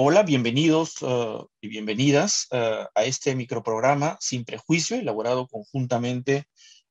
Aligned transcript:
Hola, 0.00 0.22
bienvenidos 0.22 1.02
uh, 1.02 1.48
y 1.60 1.66
bienvenidas 1.66 2.46
uh, 2.52 2.86
a 2.94 3.02
este 3.02 3.34
microprograma 3.34 4.16
Sin 4.20 4.44
Prejuicio, 4.44 4.96
elaborado 4.96 5.48
conjuntamente 5.48 6.44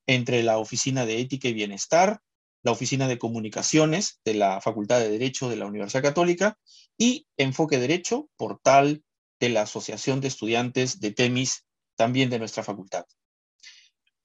entre 0.08 0.44
la 0.44 0.58
Oficina 0.58 1.06
de 1.06 1.22
Ética 1.22 1.48
y 1.48 1.54
Bienestar, 1.54 2.20
la 2.64 2.74
Oficina 2.74 3.08
de 3.08 3.18
Comunicaciones 3.18 4.20
de 4.26 4.34
la 4.34 4.60
Facultad 4.60 5.00
de 5.00 5.08
Derecho 5.08 5.48
de 5.48 5.56
la 5.56 5.68
Universidad 5.68 6.04
Católica 6.04 6.58
y 6.98 7.26
Enfoque 7.38 7.80
Derecho, 7.80 8.28
portal 8.36 9.02
de 9.40 9.50
la 9.52 9.62
Asociación 9.62 10.20
de 10.20 10.28
Estudiantes 10.28 11.00
de 11.00 11.12
TEMIS, 11.12 11.64
también 11.96 12.30
de 12.30 12.40
nuestra 12.40 12.64
facultad. 12.64 13.06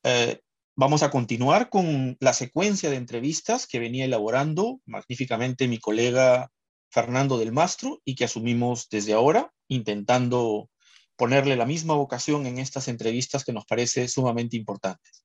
Uh, 0.02 0.34
vamos 0.74 1.04
a 1.04 1.10
continuar 1.12 1.70
con 1.70 2.16
la 2.18 2.32
secuencia 2.32 2.90
de 2.90 2.96
entrevistas 2.96 3.68
que 3.68 3.78
venía 3.78 4.06
elaborando 4.06 4.80
magníficamente 4.86 5.68
mi 5.68 5.78
colega 5.78 6.50
Fernando 6.92 7.38
del 7.38 7.52
Mastro 7.52 8.00
y 8.04 8.14
que 8.14 8.24
asumimos 8.24 8.88
desde 8.90 9.14
ahora, 9.14 9.50
intentando 9.66 10.68
ponerle 11.16 11.56
la 11.56 11.64
misma 11.64 11.94
vocación 11.94 12.46
en 12.46 12.58
estas 12.58 12.86
entrevistas 12.86 13.44
que 13.44 13.52
nos 13.52 13.64
parece 13.64 14.08
sumamente 14.08 14.56
importantes. 14.56 15.24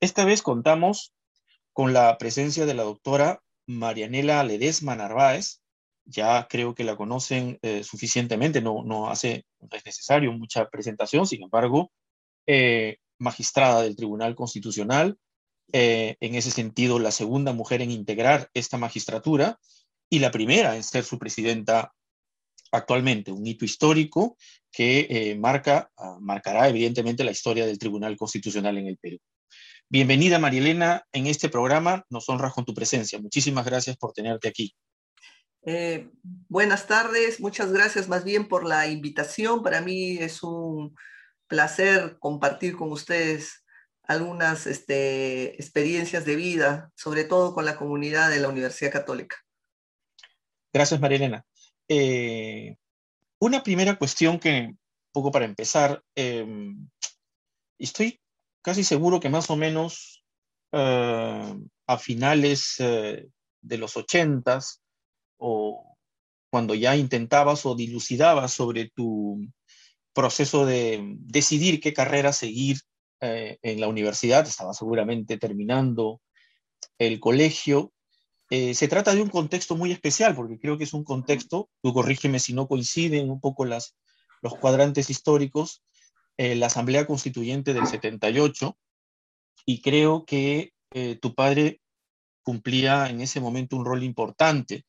Esta 0.00 0.24
vez 0.26 0.42
contamos 0.42 1.14
con 1.72 1.94
la 1.94 2.18
presencia 2.18 2.66
de 2.66 2.74
la 2.74 2.82
doctora 2.82 3.42
Marianela 3.66 4.44
Ledesma 4.44 4.94
Narváez, 4.96 5.62
ya 6.04 6.46
creo 6.48 6.74
que 6.74 6.84
la 6.84 6.96
conocen 6.96 7.58
eh, 7.62 7.82
suficientemente, 7.82 8.60
no, 8.60 9.08
hace, 9.08 9.46
es 9.72 9.84
necesario 9.86 10.30
mucha 10.32 10.68
presentación, 10.68 11.26
sin 11.26 11.42
embargo, 11.42 11.90
eh, 12.46 12.98
magistrada 13.18 13.82
del 13.82 13.96
Tribunal 13.96 14.34
Constitucional, 14.34 15.16
eh, 15.72 16.16
en 16.20 16.34
ese 16.34 16.50
sentido 16.50 16.98
la 16.98 17.10
segunda 17.10 17.52
mujer 17.52 17.82
en 17.82 17.90
integrar 17.90 18.50
esta 18.54 18.76
magistratura 18.76 19.58
y 20.08 20.18
la 20.18 20.30
primera 20.30 20.76
en 20.76 20.82
ser 20.82 21.04
su 21.04 21.18
presidenta 21.18 21.92
actualmente, 22.72 23.32
un 23.32 23.46
hito 23.46 23.64
histórico 23.64 24.36
que 24.70 25.06
eh, 25.08 25.36
marca, 25.36 25.90
uh, 25.96 26.20
marcará 26.20 26.68
evidentemente 26.68 27.24
la 27.24 27.30
historia 27.30 27.66
del 27.66 27.78
Tribunal 27.78 28.16
Constitucional 28.16 28.76
en 28.78 28.88
el 28.88 28.98
Perú. 28.98 29.18
Bienvenida, 29.88 30.38
Marielena, 30.38 31.04
en 31.12 31.26
este 31.26 31.48
programa. 31.48 32.04
Nos 32.10 32.28
honras 32.28 32.52
con 32.52 32.64
tu 32.64 32.74
presencia. 32.74 33.20
Muchísimas 33.20 33.64
gracias 33.64 33.96
por 33.96 34.12
tenerte 34.12 34.48
aquí. 34.48 34.74
Eh, 35.64 36.08
buenas 36.48 36.86
tardes, 36.86 37.40
muchas 37.40 37.72
gracias 37.72 38.08
más 38.08 38.24
bien 38.24 38.48
por 38.48 38.64
la 38.64 38.86
invitación. 38.86 39.62
Para 39.62 39.80
mí 39.80 40.18
es 40.18 40.42
un 40.42 40.94
placer 41.48 42.18
compartir 42.18 42.76
con 42.76 42.92
ustedes 42.92 43.64
algunas 44.02 44.66
este, 44.66 45.54
experiencias 45.54 46.24
de 46.24 46.36
vida, 46.36 46.90
sobre 46.94 47.24
todo 47.24 47.54
con 47.54 47.64
la 47.64 47.76
comunidad 47.76 48.30
de 48.30 48.40
la 48.40 48.48
Universidad 48.48 48.92
Católica. 48.92 49.36
Gracias, 50.76 51.00
Marilena. 51.00 51.42
Eh, 51.88 52.76
una 53.40 53.62
primera 53.62 53.96
cuestión 53.96 54.38
que, 54.38 54.74
poco 55.10 55.30
para 55.30 55.46
empezar, 55.46 56.02
eh, 56.14 56.46
estoy 57.78 58.20
casi 58.60 58.84
seguro 58.84 59.18
que 59.18 59.30
más 59.30 59.48
o 59.48 59.56
menos 59.56 60.22
uh, 60.72 61.58
a 61.86 61.98
finales 61.98 62.78
uh, 62.80 63.26
de 63.62 63.78
los 63.78 63.96
ochentas 63.96 64.82
o 65.38 65.96
cuando 66.50 66.74
ya 66.74 66.94
intentabas 66.94 67.64
o 67.64 67.74
dilucidabas 67.74 68.52
sobre 68.52 68.90
tu 68.90 69.48
proceso 70.12 70.66
de 70.66 71.14
decidir 71.20 71.80
qué 71.80 71.94
carrera 71.94 72.34
seguir 72.34 72.76
uh, 73.22 73.56
en 73.62 73.80
la 73.80 73.88
universidad, 73.88 74.46
estaba 74.46 74.74
seguramente 74.74 75.38
terminando 75.38 76.20
el 76.98 77.18
colegio, 77.18 77.94
eh, 78.50 78.74
se 78.74 78.88
trata 78.88 79.14
de 79.14 79.22
un 79.22 79.28
contexto 79.28 79.76
muy 79.76 79.90
especial, 79.90 80.34
porque 80.34 80.58
creo 80.58 80.78
que 80.78 80.84
es 80.84 80.94
un 80.94 81.04
contexto, 81.04 81.68
tú 81.82 81.92
corrígeme 81.92 82.38
si 82.38 82.52
no 82.52 82.68
coinciden 82.68 83.30
un 83.30 83.40
poco 83.40 83.64
las, 83.64 83.96
los 84.40 84.54
cuadrantes 84.56 85.10
históricos, 85.10 85.82
eh, 86.36 86.54
la 86.54 86.66
Asamblea 86.66 87.06
Constituyente 87.06 87.74
del 87.74 87.86
78, 87.86 88.76
y 89.64 89.80
creo 89.80 90.24
que 90.24 90.72
eh, 90.92 91.18
tu 91.20 91.34
padre 91.34 91.80
cumplía 92.42 93.08
en 93.08 93.20
ese 93.20 93.40
momento 93.40 93.76
un 93.76 93.84
rol 93.84 94.04
importante 94.04 94.84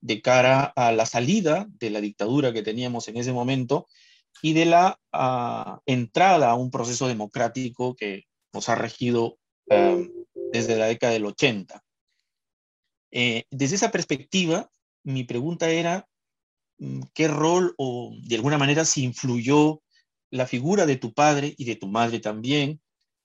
de 0.00 0.22
cara 0.22 0.72
a 0.74 0.92
la 0.92 1.04
salida 1.04 1.66
de 1.68 1.90
la 1.90 2.00
dictadura 2.00 2.52
que 2.52 2.62
teníamos 2.62 3.08
en 3.08 3.18
ese 3.18 3.32
momento 3.32 3.86
y 4.40 4.54
de 4.54 4.64
la 4.64 4.98
uh, 5.12 5.78
entrada 5.84 6.50
a 6.50 6.54
un 6.54 6.70
proceso 6.70 7.06
democrático 7.06 7.94
que 7.94 8.24
nos 8.52 8.68
ha 8.68 8.74
regido 8.74 9.38
uh, 9.70 10.26
desde 10.52 10.76
la 10.76 10.86
década 10.86 11.12
del 11.12 11.26
80. 11.26 11.84
Eh, 13.12 13.44
desde 13.50 13.76
esa 13.76 13.90
perspectiva, 13.90 14.70
mi 15.04 15.24
pregunta 15.24 15.70
era, 15.70 16.08
mm, 16.78 17.02
¿qué 17.14 17.28
rol 17.28 17.74
o 17.76 18.14
de 18.22 18.36
alguna 18.36 18.58
manera 18.58 18.84
si 18.84 19.04
influyó 19.04 19.82
la 20.30 20.46
figura 20.46 20.86
de 20.86 20.96
tu 20.96 21.12
padre 21.12 21.54
y 21.58 21.66
de 21.66 21.76
tu 21.76 21.86
madre 21.86 22.18
también 22.18 22.80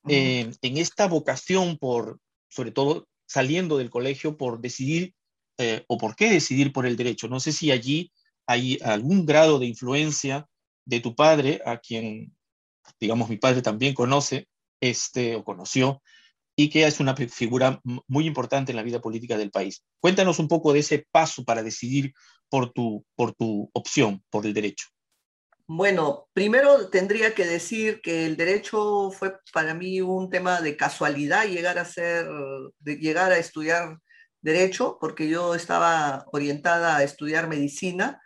eh, 0.09 0.51
en 0.61 0.77
esta 0.77 1.07
vocación 1.07 1.77
por, 1.77 2.19
sobre 2.49 2.71
todo 2.71 3.07
saliendo 3.25 3.77
del 3.77 3.89
colegio, 3.89 4.37
por 4.37 4.61
decidir 4.61 5.13
eh, 5.57 5.83
o 5.87 5.97
por 5.97 6.15
qué 6.15 6.29
decidir 6.29 6.71
por 6.71 6.85
el 6.85 6.97
derecho? 6.97 7.27
No 7.27 7.39
sé 7.39 7.51
si 7.51 7.71
allí 7.71 8.11
hay 8.45 8.77
algún 8.83 9.25
grado 9.25 9.57
de 9.59 9.65
influencia 9.65 10.47
de 10.85 10.99
tu 10.99 11.15
padre, 11.15 11.61
a 11.65 11.77
quien, 11.77 12.35
digamos, 12.99 13.29
mi 13.29 13.37
padre 13.37 13.61
también 13.61 13.93
conoce, 13.93 14.47
este, 14.79 15.35
o 15.35 15.43
conoció, 15.43 16.01
y 16.59 16.69
que 16.69 16.85
es 16.85 17.00
una 17.00 17.16
figura 17.16 17.79
muy 18.07 18.25
importante 18.25 18.72
en 18.72 18.78
la 18.78 18.84
vida 18.84 19.00
política 19.00 19.38
del 19.38 19.51
país. 19.51 19.84
Cuéntanos 20.00 20.40
un 20.40 20.47
poco 20.47 20.73
de 20.73 20.79
ese 20.79 21.06
paso 21.12 21.45
para 21.45 21.62
decidir 21.62 22.13
por 22.50 22.73
tu, 22.73 23.06
por 23.16 23.34
tu 23.35 23.69
opción, 23.73 24.23
por 24.31 24.45
el 24.45 24.56
derecho. 24.56 24.88
Bueno, 25.67 26.28
primero 26.34 26.90
tendría 26.90 27.35
que 27.35 27.46
decir 27.46 28.01
que 28.01 28.25
el 28.25 28.38
derecho 28.38 29.12
fue 29.12 29.35
para 29.53 29.75
mí 29.75 30.01
un 30.01 30.31
tema 30.31 30.62
de 30.62 30.75
casualidad 30.75 31.46
llegar 31.46 31.78
a 31.78 31.85
ser, 31.85 32.28
llegar 32.84 33.31
a 33.31 33.38
estudiar 33.38 34.00
derecho, 34.41 34.97
porque 35.00 35.29
yo 35.29 35.53
estaba 35.53 36.25
orientada 36.31 36.97
a 36.97 37.03
estudiar 37.03 37.47
medicina 37.47 38.19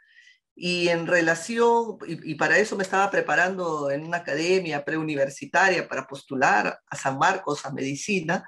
y 0.64 0.90
en 0.90 1.08
relación, 1.08 1.98
y, 2.08 2.34
y, 2.34 2.36
para 2.36 2.60
eso 2.60 2.76
me 2.76 2.84
estaba 2.84 3.10
preparando 3.10 3.90
en 3.90 4.06
una 4.06 4.18
academia 4.18 4.86
preuniversitaria 4.86 5.88
para 5.88 6.06
postular 6.06 6.80
a 6.88 6.96
San 6.96 7.18
Marcos 7.18 7.66
a 7.66 7.72
medicina, 7.72 8.48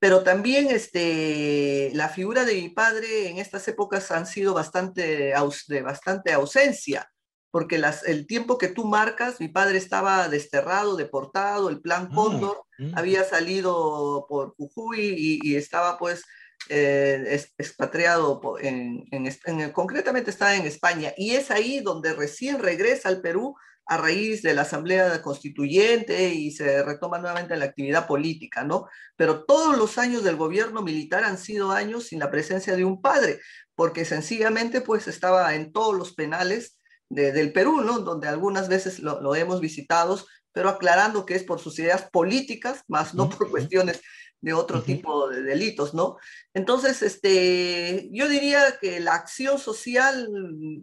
pero 0.00 0.24
también 0.24 0.66
este, 0.68 1.92
la 1.94 2.08
figura 2.08 2.44
de 2.44 2.54
mi 2.54 2.70
padre 2.70 3.28
en 3.28 3.38
estas 3.38 3.68
épocas 3.68 4.10
han 4.10 4.26
sido 4.26 4.52
bastante, 4.52 5.32
de 5.68 5.82
bastante 5.82 6.32
ausencia, 6.32 7.08
porque 7.52 7.78
las, 7.78 8.02
el 8.02 8.26
tiempo 8.26 8.58
que 8.58 8.66
tú 8.66 8.84
marcas, 8.84 9.38
mi 9.38 9.46
padre 9.46 9.78
estaba 9.78 10.28
desterrado, 10.28 10.96
deportado, 10.96 11.68
el 11.68 11.80
plan 11.80 12.08
Cóndor 12.12 12.64
mm, 12.78 12.86
mm. 12.86 12.98
había 12.98 13.22
salido 13.22 14.26
por 14.28 14.56
Jujuy 14.56 15.14
y, 15.16 15.38
y 15.40 15.54
estaba 15.54 15.98
pues 15.98 16.24
eh, 16.68 17.40
expatriado 17.58 18.40
en, 18.60 19.04
en, 19.10 19.30
en, 19.44 19.70
concretamente 19.72 20.30
está 20.30 20.56
en 20.56 20.66
España 20.66 21.12
y 21.16 21.32
es 21.32 21.50
ahí 21.50 21.80
donde 21.80 22.14
recién 22.14 22.58
regresa 22.58 23.08
al 23.08 23.20
Perú 23.20 23.54
a 23.86 23.98
raíz 23.98 24.42
de 24.42 24.54
la 24.54 24.62
Asamblea 24.62 25.20
Constituyente 25.20 26.30
y 26.30 26.52
se 26.52 26.82
retoma 26.82 27.18
nuevamente 27.18 27.56
la 27.56 27.66
actividad 27.66 28.06
política, 28.06 28.64
¿no? 28.64 28.88
Pero 29.16 29.44
todos 29.44 29.76
los 29.76 29.98
años 29.98 30.24
del 30.24 30.36
gobierno 30.36 30.82
militar 30.82 31.24
han 31.24 31.36
sido 31.38 31.70
años 31.70 32.04
sin 32.04 32.18
la 32.18 32.30
presencia 32.30 32.76
de 32.76 32.84
un 32.84 33.02
padre, 33.02 33.40
porque 33.74 34.04
sencillamente 34.04 34.80
pues 34.80 35.06
estaba 35.06 35.54
en 35.54 35.72
todos 35.72 35.94
los 35.94 36.14
penales 36.14 36.78
de, 37.10 37.32
del 37.32 37.52
Perú, 37.52 37.82
¿no? 37.82 37.98
Donde 37.98 38.28
algunas 38.28 38.68
veces 38.68 39.00
lo, 39.00 39.20
lo, 39.20 39.34
hemos 39.34 39.60
visitado, 39.60 40.18
pero 40.52 40.70
aclarando 40.70 41.26
que 41.26 41.34
es 41.34 41.44
por 41.44 41.60
sus 41.60 41.78
ideas 41.78 42.08
políticas, 42.10 42.82
más 42.88 43.14
no 43.14 43.28
por 43.28 43.50
cuestiones 43.50 44.00
de 44.44 44.52
otro 44.52 44.78
uh 44.78 44.82
-huh. 44.82 44.84
tipo 44.84 45.28
de 45.30 45.42
delitos, 45.42 45.94
¿no? 45.94 46.18
Entonces, 46.52 47.02
este, 47.02 48.10
yo 48.12 48.28
diría 48.28 48.78
que 48.78 49.00
la 49.00 49.14
acción 49.14 49.58
social 49.58 50.28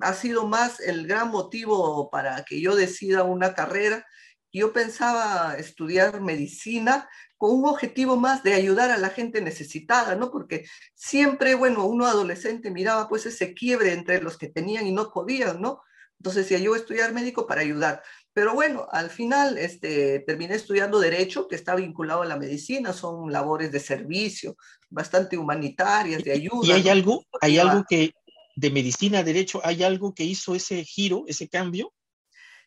ha 0.02 0.14
sido 0.14 0.48
más 0.48 0.80
el 0.80 1.06
gran 1.06 1.30
motivo 1.30 2.10
para 2.10 2.44
que 2.44 2.60
yo 2.60 2.76
decida 2.76 3.24
una 3.24 3.54
carrera. 3.54 4.08
Yo 4.52 4.74
pensaba 4.74 5.56
estudiar 5.58 6.22
medicina 6.22 7.08
con 7.38 7.52
un 7.52 7.66
objetivo 7.68 8.18
más 8.18 8.42
de 8.44 8.56
ayudar 8.56 8.90
a 8.90 8.98
la 8.98 9.10
gente 9.10 9.42
necesitada, 9.42 10.16
¿no? 10.16 10.32
Porque 10.32 10.66
siempre, 10.96 11.54
bueno, 11.54 11.86
uno 11.86 12.06
adolescente 12.08 12.72
miraba 12.72 13.08
pues 13.08 13.28
ese 13.28 13.54
quiebre 13.54 13.94
entre 13.94 14.22
los 14.22 14.38
que 14.38 14.50
tenían 14.50 14.88
y 14.88 14.92
no 14.92 15.12
podían, 15.12 15.62
¿no? 15.62 15.82
Entonces, 16.20 16.44
decía, 16.44 16.60
yo 16.64 16.72
voy 16.72 16.80
a 16.80 16.82
estudiar 16.82 17.14
médico 17.14 17.46
para 17.48 17.62
ayudar. 17.62 18.02
Pero 18.34 18.54
bueno, 18.54 18.88
al 18.92 19.10
final 19.10 19.58
este, 19.58 20.20
terminé 20.20 20.56
estudiando 20.56 21.00
Derecho, 21.00 21.48
que 21.48 21.56
está 21.56 21.76
vinculado 21.76 22.22
a 22.22 22.26
la 22.26 22.38
medicina, 22.38 22.94
son 22.94 23.32
labores 23.32 23.72
de 23.72 23.80
servicio, 23.80 24.56
bastante 24.90 25.38
humanitarias, 25.38 26.24
de 26.24 26.32
ayuda. 26.32 26.68
¿Y 26.68 26.72
hay 26.72 26.90
algo, 26.90 27.26
hay 27.42 27.58
algo 27.58 27.84
que, 27.88 28.14
de 28.56 28.72
medicina 28.72 29.20
a 29.20 29.24
Derecho, 29.24 29.62
hay 29.64 29.84
algo 29.84 30.14
que 30.14 30.24
hizo 30.24 30.56
ese 30.56 30.84
giro, 30.86 31.26
ese 31.28 31.50
cambio? 31.50 31.94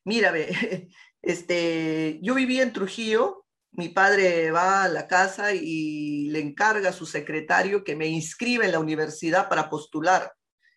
Mira, 0.05 0.35
este, 1.23 2.19
yo 2.23 2.35
vivía 2.35 2.63
en 2.63 2.73
Trujillo, 2.73 3.47
mi 3.73 3.89
padre 3.89 4.51
va 4.51 4.85
a 4.85 4.89
la 4.89 5.09
casa 5.09 5.53
y 5.53 6.29
le 6.29 6.41
encarga 6.41 6.91
a 6.91 6.93
su 6.93 7.07
secretario 7.07 7.83
que 7.83 7.97
me 7.97 8.07
inscriba 8.07 8.65
en 8.65 8.73
la 8.73 8.79
universidad 8.79 9.49
para 9.49 9.69
postular. 9.69 10.33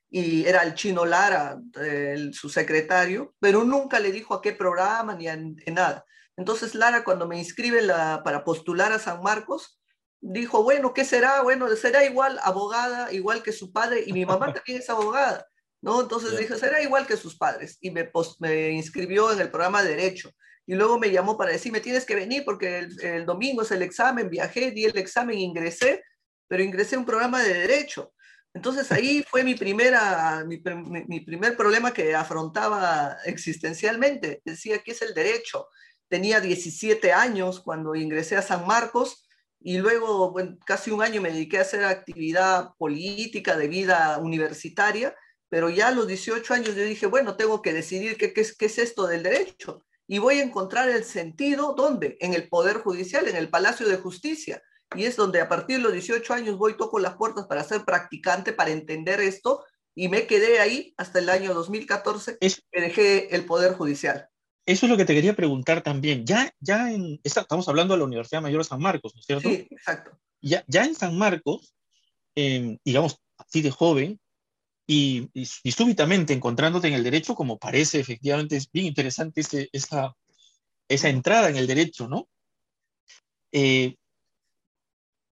Y 0.10 0.46
era 0.46 0.64
el 0.64 0.74
chino 0.74 1.06
Lara, 1.06 1.60
su 2.32 2.50
secretario, 2.50 3.36
pero 3.40 3.64
nunca 3.64 4.00
le 4.00 4.12
dijo 4.12 4.34
a 4.34 4.42
qué 4.42 4.54
programa 4.54 5.16
ni 5.16 5.28
a, 5.28 5.38
nada. 5.68 6.06
Entonces 6.38 6.76
Lara 6.76 7.04
cuando 7.04 7.28
me 7.28 7.38
inscribe 7.38 7.82
para 8.24 8.44
postular 8.44 8.92
a 8.92 9.00
San 9.00 9.22
Marcos, 9.22 9.80
dijo, 10.22 10.64
bueno, 10.64 10.94
¿qué 10.94 11.04
será? 11.04 11.42
Bueno, 11.42 11.68
será 11.76 12.06
igual 12.06 12.40
abogada, 12.44 13.12
igual 13.12 13.44
que 13.44 13.52
su 13.52 13.72
padre, 13.72 14.04
y 14.06 14.14
mi 14.14 14.26
mamá 14.26 14.54
también 14.54 14.80
es 14.80 14.90
abogada, 14.90 15.46
¿no? 15.82 16.02
Entonces 16.02 16.38
dije, 16.38 16.56
será 16.56 16.82
igual 16.82 17.06
que 17.06 17.18
sus 17.18 17.38
padres, 17.38 17.78
y 17.82 17.92
me, 17.92 18.10
me 18.40 18.72
inscribió 18.72 19.32
en 19.32 19.42
el 19.42 19.52
programa 19.52 19.84
de 19.84 19.90
Derecho. 19.90 20.32
Y 20.66 20.76
luego 20.76 21.00
me 21.00 21.12
llamó 21.12 21.38
para 21.38 21.52
decirme, 21.52 21.80
tienes 21.80 22.06
que 22.06 22.16
venir 22.16 22.44
porque 22.44 22.80
el, 22.80 23.02
el 23.02 23.26
domingo 23.26 23.62
es 23.62 23.72
el 23.72 23.82
examen, 23.82 24.30
viajé, 24.30 24.72
di 24.72 24.84
el 24.84 24.98
examen, 24.98 25.38
ingresé, 25.38 26.04
pero 26.48 26.62
ingresé 26.62 26.96
a 26.96 27.00
un 27.00 27.06
programa 27.06 27.42
de 27.42 27.54
Derecho. 27.54 28.12
Entonces 28.58 28.92
ahí 28.92 29.24
fue 29.30 29.44
mi, 29.44 29.54
primera, 29.54 30.44
mi, 30.44 30.58
primer 30.58 31.56
problema 31.56 31.94
que 31.94 32.16
afrontaba 32.16 33.18
existencialmente. 33.24 34.42
Decía, 34.44 34.80
¿qué 34.80 34.94
es 34.94 35.04
el 35.04 35.14
derecho? 35.14 35.68
Tenía 36.08 36.42
17 36.42 37.14
años 37.14 37.60
cuando 37.60 37.94
ingresé 37.94 38.36
a 38.36 38.42
San 38.42 38.66
Marcos 38.66 39.28
y 39.60 39.78
luego 39.78 40.34
casi 40.66 40.90
un 40.90 41.04
año 41.04 41.22
me 41.22 41.32
dediqué 41.32 41.60
a 41.60 41.62
hacer 41.62 41.84
actividad 41.84 42.72
política 42.80 43.56
de 43.56 43.68
vida 43.68 44.18
universitaria, 44.18 45.16
pero 45.50 45.70
ya 45.70 45.90
a 45.90 45.92
los 45.92 46.08
18 46.08 46.52
años 46.52 46.76
yo 46.76 46.84
dije, 46.84 47.06
bueno, 47.06 47.38
tengo 47.38 47.62
que 47.62 47.74
decidir 47.74 48.18
qué, 48.18 48.34
qué, 48.34 48.42
es, 48.42 48.58
qué 48.58 48.66
es 48.66 48.80
esto 48.80 49.06
del 49.06 49.22
derecho 49.22 49.86
y 50.08 50.18
voy 50.18 50.40
a 50.40 50.44
encontrar 50.44 50.90
el 50.90 51.04
sentido, 51.04 51.76
¿dónde? 51.78 52.18
En 52.22 52.34
el 52.34 52.50
Poder 52.50 52.78
Judicial, 52.78 53.28
en 53.28 53.36
el 53.36 53.52
Palacio 53.52 53.88
de 53.88 53.98
Justicia 53.98 54.64
y 54.96 55.06
es 55.06 55.16
donde 55.16 55.42
a 55.42 55.50
partir 55.50 55.78
de 55.78 55.84
los 55.84 55.94
18 55.94 56.34
años 56.34 56.58
voy, 56.58 56.78
toco 56.78 57.00
las 57.00 57.16
puertas 57.16 57.46
para 57.48 57.64
ser 57.64 57.84
practicante, 57.84 58.54
para 58.54 58.72
entender 58.72 59.20
esto, 59.20 59.64
y 59.96 60.10
me 60.10 60.28
quedé 60.28 60.60
ahí 60.60 60.94
hasta 60.98 61.20
el 61.20 61.30
año 61.30 61.54
2014, 61.54 62.38
que 62.40 62.82
dejé 62.82 63.36
el 63.36 63.46
Poder 63.46 63.74
Judicial. 63.74 64.30
Eso 64.66 64.86
es 64.86 64.90
lo 64.92 64.98
que 64.98 65.06
te 65.06 65.14
quería 65.14 65.36
preguntar 65.36 65.82
también. 65.82 66.26
Ya, 66.26 66.52
ya 66.60 66.92
en, 66.92 67.20
estamos 67.24 67.68
hablando 67.68 67.94
de 67.94 68.00
la 68.00 68.06
Universidad 68.06 68.42
Mayor 68.42 68.62
de 68.62 68.68
San 68.70 68.82
Marcos, 68.82 69.16
¿no 69.16 69.22
es 69.22 69.26
cierto? 69.26 69.50
Sí, 69.50 69.68
exacto. 69.72 70.12
Ya, 70.42 70.64
ya 70.68 70.84
en 70.84 70.94
San 70.94 71.18
Marcos, 71.18 71.74
em, 72.36 72.78
digamos, 72.84 73.18
así 73.38 73.62
de 73.62 73.72
joven, 73.72 74.20
y, 74.86 75.30
y, 75.34 75.72
súbitamente 75.72 76.34
encontrándote 76.34 76.88
en 76.88 76.94
el 76.94 77.04
derecho, 77.04 77.36
como 77.36 77.58
parece 77.58 78.00
efectivamente, 78.00 78.56
es 78.56 78.72
bien 78.72 78.86
interesante 78.86 79.42
ese, 79.42 79.70
esa, 79.74 80.16
esa 80.88 81.10
entrada 81.10 81.50
en 81.50 81.58
el 81.58 81.68
derecho, 81.68 82.08
¿no? 82.08 82.30
Eh, 83.52 83.96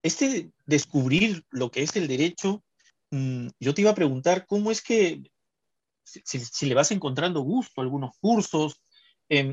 este 0.02 0.50
descubrir 0.66 1.44
lo 1.50 1.70
que 1.70 1.82
es 1.82 1.94
el 1.96 2.08
derecho, 2.08 2.62
mm, 3.10 3.48
yo 3.60 3.74
te 3.74 3.82
iba 3.82 3.90
a 3.90 3.94
preguntar 3.94 4.46
cómo 4.46 4.70
es 4.70 4.82
que, 4.82 5.22
si, 6.04 6.66
le 6.66 6.74
vas 6.74 6.90
encontrando 6.90 7.40
gusto 7.40 7.80
a 7.80 7.84
algunos 7.84 8.16
cursos, 8.20 8.82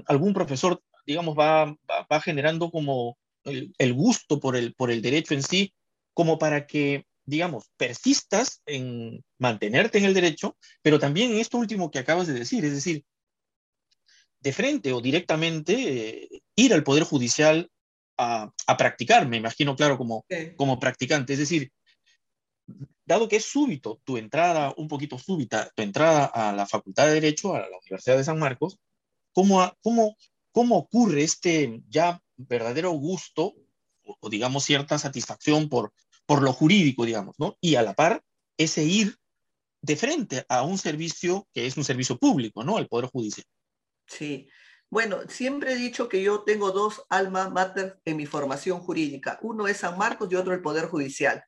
algún 0.08 0.34
profesor, 0.34 0.82
digamos, 1.06 1.38
va, 1.38 1.74
va, 2.12 2.22
generando 2.22 2.70
como 2.70 3.18
el, 3.46 3.94
gusto 3.94 4.40
por 4.40 4.56
el, 4.58 4.74
por 4.74 4.92
el 4.92 5.02
derecho 5.02 5.34
en 5.34 5.44
sí, 5.44 5.74
como 6.14 6.38
para 6.38 6.68
que, 6.68 7.06
digamos, 7.26 7.70
persistas 7.78 8.62
en 8.66 9.24
mantenerte 9.38 10.00
en 10.00 10.06
el 10.06 10.14
derecho, 10.14 10.58
pero 10.82 11.00
también 11.00 11.32
en 11.32 11.38
esto 11.38 11.58
último 11.58 11.92
que 11.92 12.00
acabas 12.00 12.28
de 12.28 12.34
decir, 12.34 12.66
es 12.66 12.74
decir, 12.74 13.06
de 14.42 14.54
frente 14.54 14.94
o 14.94 15.02
directamente 15.02 16.24
eh, 16.24 16.42
ir 16.56 16.74
al 16.74 16.84
Poder 16.84 17.04
Judicial 17.04 17.70
a, 18.20 18.78
practicar, 18.78 19.28
me 19.28 19.38
imagino, 19.38 19.76
claro, 19.76 19.98
como, 19.98 20.26
como 20.58 20.80
practicante. 20.80 21.34
Es 21.34 21.40
decir, 21.40 21.72
dado 23.06 23.28
que 23.28 23.38
es 23.38 23.46
súbito 23.46 24.02
tu 24.04 24.18
entrada, 24.18 24.74
un 24.78 24.88
poquito 24.88 25.18
súbita, 25.18 25.72
tu 25.76 25.82
entrada 25.82 26.26
a 26.26 26.52
la 26.52 26.68
Facultad 26.68 27.08
de 27.08 27.14
Derecho, 27.14 27.56
a 27.56 27.62
la 27.62 27.78
Universidad 27.78 28.18
de 28.18 28.24
San 28.24 28.38
Marcos, 28.38 28.78
¿cómo, 29.32 29.72
cómo, 29.82 30.16
cómo 30.52 30.78
ocurre 30.78 31.24
este 31.24 31.82
ya 31.90 32.22
verdadero 32.38 32.92
gusto 32.92 33.56
o, 34.04 34.30
digamos 34.30 34.64
cierta 34.66 34.98
satisfacción 34.98 35.70
por, 35.70 35.94
por 36.26 36.42
lo 36.42 36.54
jurídico, 36.54 37.06
digamos, 37.06 37.36
¿no? 37.40 37.58
Y 37.62 37.76
a 37.76 37.82
la 37.82 37.94
par, 37.94 38.24
ese 38.58 38.84
ir 38.84 39.16
de 39.82 39.96
frente 39.96 40.46
a 40.50 40.64
un 40.64 40.78
servicio 40.78 41.48
que 41.54 41.66
es 41.66 41.78
un 41.78 41.86
servicio 41.86 42.18
público, 42.18 42.64
¿no? 42.64 42.78
Al 42.78 42.88
Poder 42.88 43.10
Judicial. 43.10 43.46
Sí, 44.08 44.50
bueno, 44.90 45.20
siempre 45.28 45.74
he 45.74 45.76
dicho 45.76 46.10
que 46.10 46.24
yo 46.24 46.42
tengo 46.42 46.72
dos 46.72 47.06
alma 47.10 47.50
mater 47.50 48.00
en 48.06 48.18
mi 48.18 48.26
formación 48.26 48.80
jurídica. 48.80 49.38
Uno 49.42 49.68
es 49.68 49.78
San 49.78 49.98
Marcos 49.98 50.30
y 50.32 50.36
otro 50.36 50.54
el 50.54 50.62
Poder 50.62 50.88
Judicial. 50.88 51.44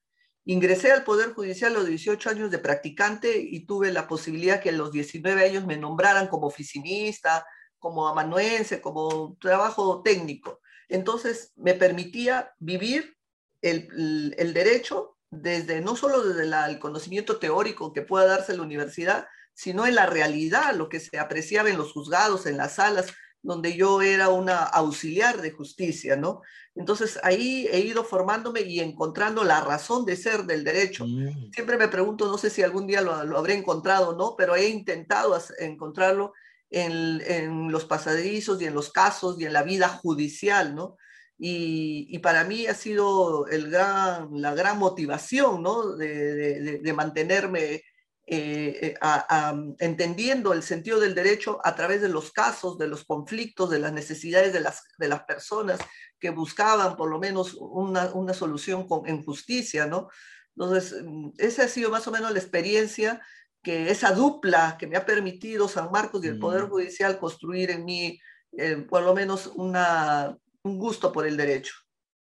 Ingresé 0.45 0.91
al 0.91 1.03
Poder 1.03 1.33
Judicial 1.33 1.71
a 1.71 1.79
los 1.79 1.87
18 1.87 2.29
años 2.29 2.51
de 2.51 2.59
practicante 2.59 3.39
y 3.39 3.65
tuve 3.65 3.91
la 3.91 4.07
posibilidad 4.07 4.61
que 4.61 4.69
a 4.69 4.73
los 4.73 4.91
19 4.91 5.43
años 5.43 5.65
me 5.65 5.77
nombraran 5.77 6.27
como 6.27 6.47
oficinista, 6.47 7.45
como 7.79 8.07
amanuense, 8.07 8.79
como 8.79 9.37
trabajo 9.39 10.03
técnico. 10.03 10.61
Entonces 10.87 11.51
me 11.55 11.73
permitía 11.73 12.53
vivir 12.59 13.17
el, 13.61 14.53
derecho 14.53 15.17
desde 15.31 15.81
no 15.81 15.95
solo 15.95 16.23
desde 16.23 16.43
el 16.43 16.79
conocimiento 16.79 17.37
teórico 17.37 17.93
que 17.93 18.01
pueda 18.01 18.25
darse 18.25 18.51
en 18.51 18.59
la 18.59 18.65
universidad, 18.65 19.27
sino 19.53 19.85
en 19.85 19.95
la 19.95 20.05
realidad, 20.05 20.75
lo 20.75 20.89
que 20.89 20.99
se 20.99 21.17
apreciaba 21.19 21.69
en 21.69 21.77
los 21.77 21.91
juzgados, 21.93 22.45
en 22.45 22.57
las 22.57 22.75
salas, 22.75 23.13
donde 23.43 23.75
yo 23.75 24.01
era 24.01 24.29
una 24.29 24.59
auxiliar 24.63 25.41
de 25.41 25.51
justicia, 25.51 26.15
¿no? 26.15 26.41
Entonces 26.75 27.19
ahí 27.23 27.67
he 27.71 27.79
ido 27.79 28.03
formándome 28.03 28.61
y 28.61 28.79
encontrando 28.79 29.43
la 29.43 29.61
razón 29.61 30.05
de 30.05 30.15
ser 30.15 30.43
del 30.43 30.63
derecho. 30.63 31.05
Mm. 31.05 31.51
Siempre 31.51 31.77
me 31.77 31.87
pregunto, 31.87 32.27
no 32.27 32.37
sé 32.37 32.49
si 32.49 32.61
algún 32.61 32.87
día 32.87 33.01
lo, 33.01 33.13
habré 33.37 33.55
encontrado 33.55 34.09
o 34.09 34.15
no, 34.15 34.35
pero 34.37 34.55
he 34.55 34.69
intentado 34.69 35.37
encontrarlo 35.59 36.33
en, 36.69 37.71
los 37.71 37.85
pasadizos 37.85 38.61
y 38.61 38.65
en 38.65 38.73
los 38.73 38.91
casos 38.91 39.39
y 39.39 39.45
en 39.45 39.53
la 39.53 39.63
vida 39.63 39.89
judicial, 39.89 40.75
¿no? 40.75 40.97
Y, 41.43 42.19
para 42.19 42.43
mí 42.43 42.67
ha 42.67 42.75
sido 42.75 43.47
el 43.47 43.71
gran, 43.71 44.29
la 44.39 44.53
gran 44.53 44.77
motivación, 44.77 45.63
¿no? 45.63 45.95
de, 45.95 46.79
de 46.79 46.93
mantenerme 46.93 47.81
eh, 48.27 48.93
eh, 48.93 49.73
entendiendo 49.79 50.53
el 50.53 50.63
sentido 50.63 50.99
del 50.99 51.15
derecho 51.15 51.59
a 51.63 51.75
través 51.75 52.01
de 52.01 52.09
los 52.09 52.31
casos, 52.31 52.77
de 52.77 52.87
los 52.87 53.03
conflictos, 53.03 53.69
de 53.69 53.79
las 53.79 53.91
necesidades 53.91 54.53
de 54.53 54.61
las, 54.61 54.83
de 54.97 55.07
las 55.07 55.23
personas 55.23 55.79
que 56.19 56.29
buscaban 56.29 56.95
por 56.95 57.09
lo 57.09 57.19
menos 57.19 57.55
una, 57.55 58.11
una 58.13 58.33
solución 58.33 58.87
con, 58.87 59.07
en 59.07 59.23
justicia, 59.23 59.87
¿no? 59.87 60.07
Entonces, 60.55 61.03
mm, 61.03 61.31
esa 61.37 61.63
ha 61.63 61.67
sido 61.67 61.89
más 61.89 62.07
o 62.07 62.11
menos 62.11 62.31
la 62.31 62.39
experiencia 62.39 63.21
que 63.63 63.89
esa 63.89 64.13
dupla 64.13 64.77
que 64.79 64.87
me 64.87 64.97
ha 64.97 65.05
permitido 65.05 65.67
San 65.67 65.91
Marcos 65.91 66.23
y 66.23 66.27
el 66.27 66.39
Poder 66.39 66.65
mm. 66.65 66.69
Judicial 66.69 67.19
construir 67.19 67.71
en 67.71 67.85
mí, 67.85 68.19
eh, 68.57 68.77
por 68.77 69.03
lo 69.03 69.13
menos, 69.13 69.47
una, 69.47 70.37
un 70.63 70.77
gusto 70.77 71.11
por 71.11 71.27
el 71.27 71.37
derecho. 71.37 71.73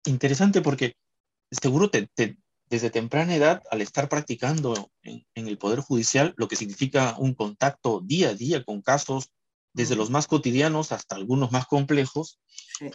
Interesante 0.05 0.61
porque 0.61 0.93
seguro 1.51 1.89
te, 1.89 2.07
te, 2.13 2.37
desde 2.69 2.89
temprana 2.89 3.35
edad, 3.35 3.63
al 3.69 3.81
estar 3.81 4.09
practicando 4.09 4.91
en, 5.03 5.25
el 5.35 5.57
Poder 5.57 5.79
Judicial, 5.79 6.33
lo 6.37 6.47
que 6.47 6.55
significa 6.55 7.15
un 7.17 7.33
contacto 7.33 8.01
día 8.03 8.29
a 8.29 8.33
día 8.33 8.63
con 8.63 8.81
casos, 8.81 9.29
desde 9.73 9.95
los 9.95 10.09
más 10.09 10.27
cotidianos 10.27 10.91
hasta 10.91 11.15
algunos 11.15 11.51
más 11.51 11.65
complejos, 11.65 12.39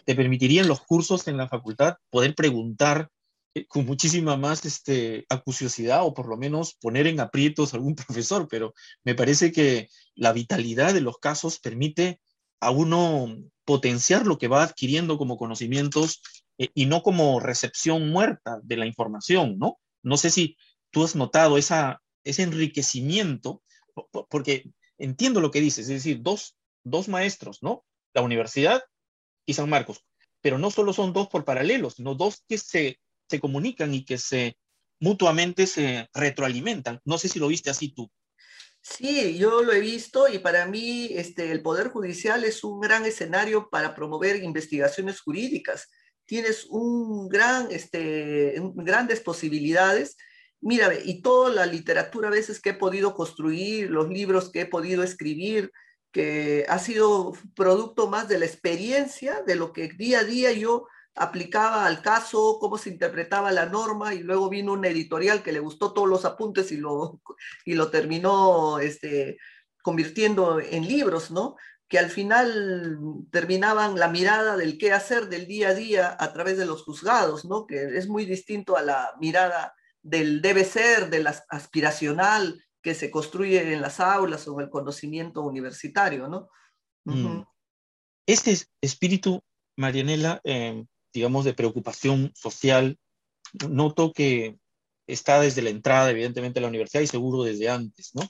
te 0.05 0.15
permitirían 0.15 0.67
los 0.67 0.81
cursos 0.81 1.29
en 1.29 1.37
la 1.37 1.49
facultad 1.49 1.97
poder 2.11 2.35
preguntar 2.35 3.11
eh, 3.55 3.67
con 3.67 3.85
muchísima 3.85 4.37
más 4.37 4.65
este, 4.65 5.27
acuciosidad 5.29 6.05
o 6.05 6.15
por 6.15 6.27
lo 6.27 6.37
menos 6.37 6.77
poner 6.81 7.07
en 7.07 7.21
aprietos 7.21 7.73
a 7.73 7.77
algún 7.77 7.95
profesor, 7.97 8.49
pero 8.49 8.75
me 9.05 9.15
parece 9.15 9.53
que 9.53 9.89
la 10.15 10.33
vitalidad 10.33 10.95
de 10.95 11.01
los 11.01 11.19
casos 11.19 11.59
permite 11.59 12.21
a 12.61 12.71
uno 12.71 13.37
potenciar 13.65 14.27
lo 14.27 14.39
que 14.39 14.49
va 14.49 14.63
adquiriendo 14.63 15.19
como 15.19 15.37
conocimientos 15.37 16.23
eh, 16.61 16.71
y 16.75 16.85
no 16.85 17.03
como 17.03 17.41
recepción 17.41 18.11
muerta 18.11 18.61
de 18.63 18.77
la 18.77 18.85
información, 18.85 19.59
¿no? 19.59 19.81
No 20.03 20.19
sé 20.19 20.29
si 20.29 20.59
tú 20.91 21.03
has 21.03 21.17
notado 21.17 21.57
esa, 21.57 22.03
ese 22.23 22.43
enriquecimiento, 22.43 23.63
porque 24.29 24.71
entiendo 24.99 25.41
lo 25.41 25.51
que 25.51 25.63
dices, 25.63 25.89
es 25.89 26.05
decir, 26.05 26.21
dos, 26.21 26.59
dos 26.85 27.09
maestros, 27.09 27.63
¿no? 27.63 27.87
La 28.13 28.21
universidad 28.21 28.83
y 29.47 29.55
San 29.55 29.71
Marcos, 29.71 30.05
pero 30.43 30.59
no 30.59 30.71
solo 30.71 30.93
son 30.93 31.15
dos 31.15 31.29
por 31.29 31.47
paralelos, 31.47 31.95
sino 31.95 32.15
dos 32.15 32.45
que 32.47 32.59
se, 32.59 33.01
se 33.27 33.41
comunican 33.41 33.95
y 33.95 34.05
que 34.05 34.19
se 34.19 34.59
mutuamente 35.01 35.67
se 35.67 36.11
retroalimentan. 36.13 37.01
No 37.07 37.17
sé 37.17 37.29
si 37.29 37.39
lo 37.39 37.49
viste 37.49 37.71
así 37.71 37.89
tú. 37.89 38.11
Sí, 38.83 39.39
yo 39.39 39.63
lo 39.63 39.73
he 39.73 39.81
visto 39.81 40.29
y 40.29 40.41
para 40.41 40.67
mí 40.67 41.09
este, 41.13 41.53
el 41.53 41.63
Poder 41.63 41.89
Judicial 41.89 42.45
es 42.45 42.65
un 42.65 42.81
gran 42.81 43.07
escenario 43.07 43.71
para 43.71 43.95
promover 43.95 44.43
investigaciones 44.43 45.21
jurídicas 45.21 45.89
tienes 46.31 46.67
un 46.71 47.29
gran, 47.29 47.67
este, 47.73 48.55
grandes 48.77 49.19
posibilidades. 49.19 50.17
Mira, 50.61 50.95
y 51.05 51.23
toda 51.23 51.51
la 51.51 51.67
literatura 51.67 52.29
a 52.29 52.31
veces 52.31 52.61
que 52.61 52.71
he 52.71 52.75
podido 52.75 53.17
construir, 53.17 53.91
los 53.91 54.09
libros 54.09 54.49
que 54.53 54.61
he 54.61 54.67
podido 54.67 55.03
escribir, 55.03 55.73
que 56.13 56.67
ha 56.69 56.79
sido 56.79 57.33
producto 57.57 58.07
más 58.07 58.29
de 58.29 58.39
la 58.39 58.47
experiencia, 58.47 59.43
de 59.45 59.57
lo 59.57 59.73
que 59.73 59.89
día 59.89 60.21
a 60.21 60.25
día 60.25 60.53
yo 60.53 60.87
aplicaba 61.17 61.85
al 61.85 62.01
caso, 62.01 62.59
cómo 62.61 62.79
se 62.79 62.91
interpretaba 62.91 63.51
la 63.51 63.67
norma, 63.67 64.15
y 64.15 64.21
luego 64.21 64.49
vino 64.49 64.75
una 64.75 64.87
editorial 64.87 65.43
que 65.43 65.51
le 65.51 65.59
gustó 65.59 65.93
todos 65.93 66.09
los 66.09 66.25
apuntes 66.25 66.71
y 66.71 66.77
lo, 66.77 67.21
y 67.65 67.75
lo 67.75 67.91
terminó 67.91 68.79
este, 68.79 69.37
convirtiendo 69.83 70.61
en 70.61 70.87
libros, 70.87 71.33
¿no? 71.33 71.57
Que 71.91 71.99
al 71.99 72.09
final 72.09 72.99
terminaban 73.33 73.99
la 73.99 74.07
mirada 74.07 74.57
del 74.57 74.79
qué 74.79 74.93
hacer 74.93 75.29
del 75.29 75.49
día 75.49 75.71
a 75.71 75.75
día 75.75 76.17
a 76.21 76.33
través 76.33 76.57
de 76.57 76.65
los 76.65 76.85
juzgados, 76.85 77.45
¿no? 77.45 77.67
que 77.67 77.99
es 77.99 78.07
muy 78.07 78.25
distinto 78.25 78.77
a 78.77 78.83
la 78.83 79.11
mirada 79.21 79.75
del 80.01 80.41
debe 80.41 80.65
ser, 80.65 81.11
del 81.11 81.27
aspiracional 81.27 82.65
que 82.81 82.95
se 82.95 83.11
construye 83.11 83.75
en 83.75 83.83
las 83.83 83.99
aulas 83.99 84.47
o 84.47 84.61
el 84.61 84.71
conocimiento 84.71 85.43
universitario. 85.43 86.29
¿no? 86.29 86.49
Mm. 87.07 87.43
Este 88.25 88.57
espíritu, 88.81 89.43
Marianela, 89.77 90.41
eh, 90.45 90.85
digamos, 91.13 91.45
de 91.45 91.55
preocupación 91.55 92.31
social, 92.37 93.01
noto 93.69 94.13
que 94.13 94.61
está 95.13 95.41
desde 95.41 95.63
la 95.63 95.71
entrada, 95.71 96.11
evidentemente, 96.11 96.59
a 96.59 96.63
la 96.63 96.69
universidad 96.69 97.03
y 97.03 97.07
seguro 97.07 97.43
desde 97.43 97.69
antes, 97.69 98.13
¿no? 98.15 98.23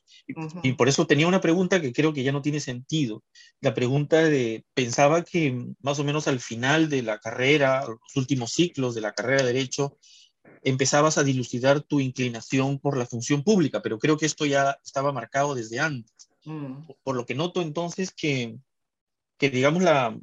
Y, 0.62 0.72
por 0.72 0.88
eso 0.88 1.06
tenía 1.06 1.26
una 1.26 1.40
pregunta 1.40 1.80
que 1.80 1.92
creo 1.92 2.12
que 2.12 2.22
ya 2.22 2.32
no 2.32 2.42
tiene 2.42 2.60
sentido. 2.60 3.22
La 3.60 3.74
pregunta 3.74 4.22
de, 4.24 4.64
pensaba 4.74 5.22
que 5.22 5.66
más 5.80 5.98
o 5.98 6.04
menos 6.04 6.28
al 6.28 6.40
final 6.40 6.88
de 6.88 7.02
la 7.02 7.18
carrera, 7.18 7.84
los 7.86 8.16
últimos 8.16 8.52
ciclos 8.52 8.94
de 8.94 9.00
la 9.00 9.12
carrera 9.12 9.42
de 9.42 9.52
Derecho, 9.52 9.98
empezabas 10.62 11.18
a 11.18 11.24
dilucidar 11.24 11.80
tu 11.80 12.00
inclinación 12.00 12.78
por 12.78 12.96
la 12.96 13.06
función 13.06 13.42
pública, 13.42 13.80
pero 13.82 13.98
creo 13.98 14.16
que 14.16 14.26
esto 14.26 14.46
ya 14.46 14.78
estaba 14.84 15.12
marcado 15.12 15.54
desde 15.54 15.80
antes. 15.80 16.30
Mm. 16.44 16.86
Por 17.02 17.16
lo 17.16 17.26
que 17.26 17.34
noto 17.34 17.62
entonces 17.62 18.12
que, 18.12 18.56
que 19.38 19.50
digamos, 19.50 19.82
la, 19.82 20.18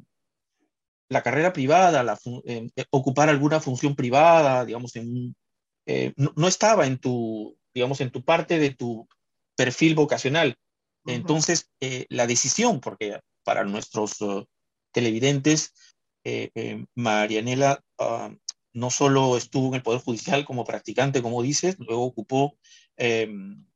la 1.08 1.22
carrera 1.22 1.52
privada, 1.52 2.02
la, 2.02 2.18
eh, 2.44 2.68
ocupar 2.90 3.28
alguna 3.28 3.60
función 3.60 3.94
privada, 3.94 4.64
digamos, 4.64 4.94
en 4.96 5.34
eh, 5.90 6.12
no, 6.16 6.46
estaba 6.46 6.86
en 6.86 6.98
tu, 6.98 7.56
digamos, 7.72 8.02
en 8.02 8.10
tu 8.10 8.22
parte 8.22 8.58
de 8.58 8.74
tu 8.74 9.08
perfil 9.56 9.94
vocacional. 9.94 10.58
Entonces, 11.06 11.70
eh, 11.80 12.04
la 12.10 12.26
decisión, 12.26 12.80
porque 12.80 13.18
para 13.42 13.64
nuestros 13.64 14.20
uh, 14.20 14.44
televidentes, 14.92 15.72
eh, 16.24 16.84
Marianela 16.94 17.82
uh, 17.98 18.36
no 18.74 18.90
solo 18.90 19.38
estuvo 19.38 19.68
en 19.68 19.76
el 19.76 19.82
Poder 19.82 20.02
Judicial 20.02 20.44
como 20.44 20.66
practicante, 20.66 21.22
como 21.22 21.42
dices, 21.42 21.76
luego 21.78 22.04
ocupó 22.04 22.58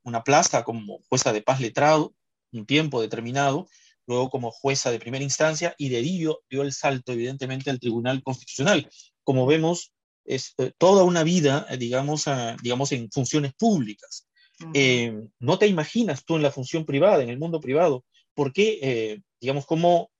una 0.02 0.25
plaza 0.25 0.64
como 0.64 1.00
jueza 1.09 1.33
de 1.33 1.40
paz 1.40 1.61
letrado, 1.61 2.12
un 2.52 2.66
tiempo 2.66 3.00
determinado, 3.00 3.69
luego 4.07 4.28
como 4.28 4.50
jueza 4.50 4.90
de 4.90 4.99
primera 4.99 5.25
instancia 5.25 5.75
y 5.78 5.88
de 5.88 6.00
ello 6.00 6.42
dio 6.50 6.62
el 6.62 6.73
salto, 6.73 7.12
evidentemente, 7.12 7.71
al 7.71 7.81
Tribunal 7.81 8.23
Constitucional. 8.23 8.90
Como 9.23 9.47
vemos, 9.47 9.92
es 10.25 10.55
eh, 10.59 10.73
toda 10.79 11.05
una 11.05 11.23
vida, 11.23 11.67
eh, 11.71 11.76
digamos, 11.76 12.26
digamos, 12.62 12.93
en 12.93 13.11
funciones 13.11 13.55
públicas. 13.55 14.29
Eh, 14.75 15.12
no 15.41 15.59
te 15.59 15.67
imaginas 15.67 16.25
tú 16.25 16.37
en 16.37 16.43
la 16.43 16.52
función 16.52 16.85
privada, 16.85 17.23
en 17.23 17.31
el 17.31 17.38
mundo 17.38 17.61
privado, 17.61 18.05
porque, 18.35 19.21
digamos, 19.41 19.67
cómo, 19.67 20.11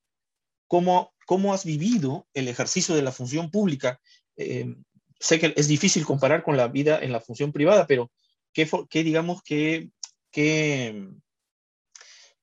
cómo, 0.66 1.14
cómo 1.26 1.54
has 1.54 1.64
vivido 1.64 2.26
el 2.35 2.49
ejercicio 2.49 2.94
de 2.97 3.02
la 3.02 3.12
función 3.12 3.50
pública. 3.50 4.00
sé 4.37 5.38
que 5.38 5.54
es 5.56 5.68
difícil 5.68 6.04
comparar 6.04 6.42
con 6.42 6.56
la 6.56 6.66
vida 6.66 6.99
en 6.99 7.12
la 7.12 7.21
función 7.21 7.52
privada, 7.52 7.87
pero 7.87 8.11
¿qué, 8.52 8.68
qué 8.90 9.04
digamos, 9.04 9.42
qué, 9.44 9.90
qué, 10.32 11.09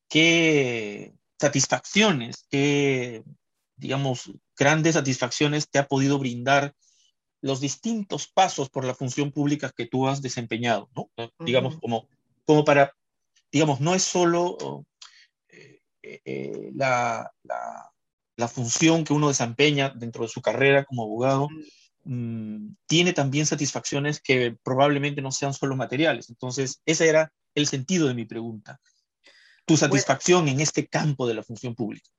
qué 0.07 1.13
satisfacciones, 1.37 2.45
qué, 2.49 3.23
digamos, 3.75 4.31
grandes 4.57 4.93
satisfacciones 4.93 5.69
te 5.69 5.79
ha 5.79 5.87
podido 5.87 6.17
brindar 6.17 6.73
los 7.41 7.61
distintos 7.61 8.27
pasos 8.27 8.69
por 8.69 8.85
la 8.85 8.93
función 8.93 9.31
pública 9.31 9.71
que 9.75 9.85
tú 9.85 10.07
has 10.07 10.21
desempeñado, 10.21 10.89
¿no? 10.95 11.09
Digamos, 11.39 11.77
como, 11.79 12.07
como 12.45 12.65
para, 12.65 12.93
digamos, 13.51 13.79
no 13.79 13.95
es 13.95 14.03
solo 14.03 14.85
eh, 16.09 16.21
eh, 16.25 16.71
la, 16.73 17.31
la, 17.43 18.47
función 18.47 19.03
que 19.03 19.13
uno 19.13 19.27
desempeña 19.27 19.89
dentro 19.89 20.23
de 20.23 20.29
su 20.29 20.41
carrera 20.41 20.85
como 20.85 21.03
abogado, 21.03 21.49
mm, 22.05 22.69
tiene 22.87 23.13
también 23.13 23.45
satisfacciones 23.45 24.21
que 24.21 24.57
probablemente 24.63 25.21
no 25.21 25.31
sean 25.31 25.53
solo 25.53 25.75
materiales. 25.75 26.29
Entonces, 26.29 26.81
ese 26.85 27.09
era 27.09 27.31
el 27.53 27.67
sentido 27.67 28.07
de 28.07 28.13
mi 28.13 28.25
pregunta. 28.25 28.79
Tu 29.65 29.77
satisfacción 29.77 30.47
en 30.47 30.61
este 30.61 30.87
campo 30.87 31.27
de 31.27 31.35
la 31.35 31.43
función 31.43 31.75
pública. 31.75 32.09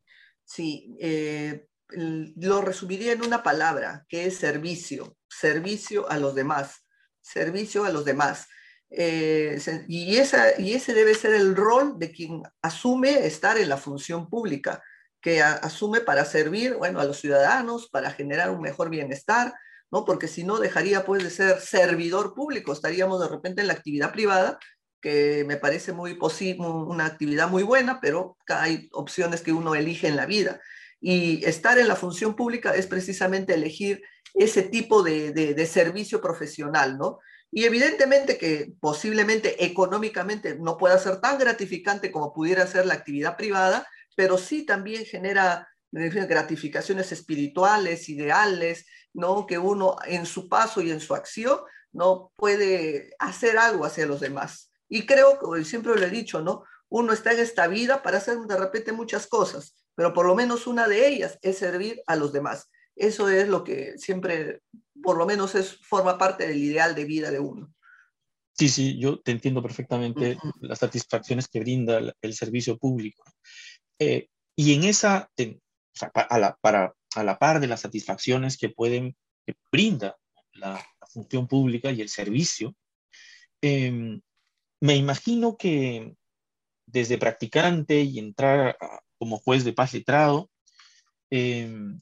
Sí, 0.44 0.96
eh, 1.00 1.66
lo 1.92 2.60
resumiría 2.62 3.12
en 3.12 3.24
una 3.24 3.42
palabra, 3.42 4.04
que 4.08 4.26
es 4.26 4.36
servicio, 4.36 5.16
servicio 5.28 6.10
a 6.10 6.18
los 6.18 6.34
demás, 6.34 6.84
servicio 7.20 7.84
a 7.84 7.90
los 7.90 8.04
demás. 8.04 8.46
Eh, 8.90 9.60
y, 9.88 10.16
ese 10.16 10.94
debe 10.94 11.14
ser 11.14 11.34
el 11.34 11.54
rol 11.54 11.98
de 11.98 12.10
quien 12.10 12.42
asume 12.62 13.26
estar 13.26 13.56
en 13.56 13.68
la 13.68 13.76
función 13.76 14.28
pública, 14.28 14.82
que 15.20 15.42
asume 15.42 16.00
para 16.00 16.24
servir, 16.24 16.74
bueno, 16.74 17.00
a 17.00 17.04
los 17.04 17.18
ciudadanos, 17.20 17.88
para 17.88 18.10
generar 18.10 18.50
un 18.50 18.60
mejor 18.60 18.90
bienestar, 18.90 19.54
¿no? 19.90 20.04
Porque 20.04 20.28
si 20.28 20.44
no, 20.44 20.58
dejaría 20.58 21.04
pues 21.04 21.22
de 21.22 21.30
ser 21.30 21.60
servidor 21.60 22.34
público, 22.34 22.72
estaríamos 22.72 23.20
de 23.20 23.28
repente 23.28 23.60
en 23.60 23.68
la 23.68 23.74
actividad 23.74 24.12
privada, 24.12 24.58
que 25.00 25.44
me 25.46 25.56
parece 25.56 25.92
muy 25.92 26.14
posible, 26.14 26.66
una 26.66 27.06
actividad 27.06 27.48
muy 27.48 27.62
buena, 27.62 28.00
pero 28.00 28.36
hay 28.48 28.88
opciones 28.92 29.42
que 29.42 29.52
uno 29.52 29.74
elige 29.74 30.08
en 30.08 30.16
la 30.16 30.26
vida. 30.26 30.60
Y 31.00 31.44
estar 31.44 31.78
en 31.78 31.88
la 31.88 31.96
función 31.96 32.36
pública 32.36 32.74
es 32.74 32.86
precisamente 32.86 33.54
elegir 33.54 34.02
ese 34.34 34.62
tipo 34.62 35.02
de, 35.02 35.66
servicio 35.66 36.20
profesional, 36.20 36.98
¿no? 36.98 37.18
Y 37.52 37.64
evidentemente 37.64 38.38
que 38.38 38.72
posiblemente 38.80 39.64
económicamente 39.64 40.56
no 40.56 40.76
pueda 40.76 40.98
ser 40.98 41.20
tan 41.20 41.38
gratificante 41.38 42.12
como 42.12 42.32
pudiera 42.32 42.66
ser 42.66 42.86
la 42.86 42.94
actividad 42.94 43.36
privada, 43.36 43.88
pero 44.14 44.38
sí 44.38 44.64
también 44.64 45.04
genera 45.04 45.68
gratificaciones 45.90 47.10
espirituales, 47.10 48.08
ideales, 48.08 48.86
¿no? 49.12 49.46
Que 49.46 49.58
uno 49.58 49.96
en 50.06 50.26
su 50.26 50.48
paso 50.48 50.80
y 50.80 50.90
en 50.90 51.00
su 51.00 51.14
acción, 51.14 51.58
¿no? 51.92 52.32
Puede 52.36 53.14
hacer 53.18 53.58
algo 53.58 53.84
hacia 53.84 54.06
los 54.06 54.20
demás. 54.20 54.70
Y 54.88 55.06
creo, 55.06 55.38
como 55.38 55.56
siempre 55.64 55.94
lo 55.94 56.06
he 56.06 56.10
dicho, 56.10 56.40
¿no? 56.40 56.64
Uno 56.88 57.12
está 57.12 57.32
en 57.32 57.40
esta 57.40 57.66
vida 57.66 58.02
para 58.02 58.18
hacer 58.18 58.38
de 58.38 58.56
repente 58.56 58.92
muchas 58.92 59.26
cosas, 59.26 59.74
pero 59.94 60.12
por 60.12 60.26
lo 60.26 60.34
menos 60.34 60.66
una 60.66 60.88
de 60.88 61.08
ellas 61.08 61.38
es 61.42 61.58
servir 61.58 62.02
a 62.06 62.16
los 62.16 62.32
demás. 62.32 62.70
Eso 62.96 63.28
es 63.28 63.48
lo 63.48 63.64
que 63.64 63.96
siempre, 63.98 64.60
por 65.02 65.16
lo 65.16 65.26
menos, 65.26 65.54
es, 65.54 65.76
forma 65.82 66.18
parte 66.18 66.46
del 66.46 66.58
ideal 66.58 66.94
de 66.94 67.04
vida 67.04 67.30
de 67.30 67.40
uno. 67.40 67.72
Sí, 68.52 68.68
sí, 68.68 68.98
yo 68.98 69.20
te 69.20 69.30
entiendo 69.30 69.62
perfectamente 69.62 70.36
las 70.60 70.80
satisfacciones 70.80 71.48
que 71.48 71.60
brinda 71.60 72.14
el, 72.20 72.34
servicio 72.34 72.76
público. 72.76 73.24
Eh, 73.98 74.28
y 74.54 74.74
en 74.74 74.84
esa, 74.84 75.30
a, 76.14 76.38
la, 76.38 76.58
para, 76.60 76.94
a 77.14 77.24
la 77.24 77.38
par 77.38 77.60
de 77.60 77.68
las 77.68 77.80
satisfacciones 77.80 78.58
que 78.58 78.68
pueden, 78.68 79.16
que 79.46 79.54
brinda 79.72 80.16
la, 80.52 80.84
función 81.12 81.48
pública 81.48 81.90
y 81.90 82.00
el 82.00 82.08
servicio, 82.08 82.76
em, 83.60 84.20
me 84.80 84.96
imagino 84.96 85.56
que 85.56 86.14
desde 86.86 87.18
practicante 87.18 88.00
y 88.02 88.18
entrar 88.18 88.76
a, 88.80 89.00
como 89.20 89.38
juez 89.38 89.64
de 89.64 89.74
paz 89.74 89.92
letrado, 89.92 90.48
em, 91.30 92.00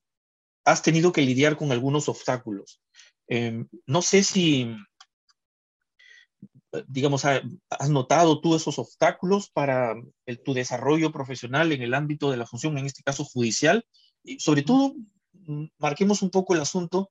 has 0.65 0.83
tenido 0.83 1.13
que 1.13 1.23
lidiar 1.23 1.57
con 1.57 1.73
algunos 1.73 2.09
obstáculos. 2.09 2.81
Em, 3.27 3.67
no 3.87 4.03
sé 4.03 4.23
si, 4.23 4.77
digamos, 6.87 7.25
has 7.25 7.91
notado 7.91 8.41
tú 8.41 8.55
esos 8.55 8.79
obstáculos 8.79 9.51
para 9.51 9.97
tu 10.45 10.55
desarrollo 10.55 11.11
profesional 11.11 11.73
en 11.73 11.83
el 11.83 11.93
ámbito 11.93 12.31
de 12.31 12.37
la 12.37 12.47
función, 12.47 12.79
en 12.79 12.87
este 12.87 13.03
caso 13.03 13.25
judicial, 13.25 13.85
y 14.23 14.39
sobre 14.39 14.63
todo, 14.63 14.95
marquemos 15.79 16.23
un 16.23 16.31
poco 16.31 16.55
el 16.55 16.61
asunto 16.61 17.11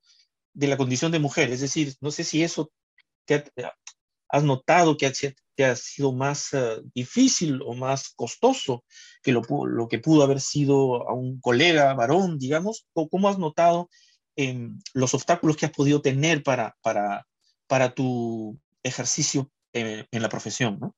de 0.54 0.68
la 0.68 0.78
condición 0.78 1.12
de 1.12 1.18
mujer, 1.18 1.52
es 1.52 1.60
decir, 1.60 1.94
no 2.00 2.10
sé 2.10 2.24
si 2.24 2.42
eso 2.42 2.70
te 3.26 3.44
has 4.28 4.44
notado 4.44 4.96
que 4.96 5.06
ha 5.06 5.76
sido 5.76 6.12
más 6.12 6.52
eh, 6.52 6.80
difícil 6.94 7.60
o 7.64 7.74
más 7.74 8.10
costoso 8.10 8.84
que 9.22 9.32
lo, 9.32 9.42
que 9.88 9.98
pudo 9.98 10.22
haber 10.22 10.40
sido 10.40 11.08
a 11.08 11.14
un 11.14 11.40
colega 11.40 11.94
varón, 11.94 12.38
digamos? 12.38 12.86
¿O 12.92 13.08
¿Cómo 13.08 13.28
has 13.28 13.38
notado 13.38 13.88
em, 14.36 14.78
los 14.94 15.14
obstáculos 15.14 15.56
que 15.56 15.66
has 15.66 15.72
podido 15.72 16.00
tener 16.00 16.42
para, 16.42 16.76
para, 16.82 17.26
para 17.66 17.94
tu 17.94 18.58
ejercicio 18.82 19.50
en, 19.72 20.06
la 20.12 20.28
profesión? 20.28 20.78
¿no? 20.80 20.94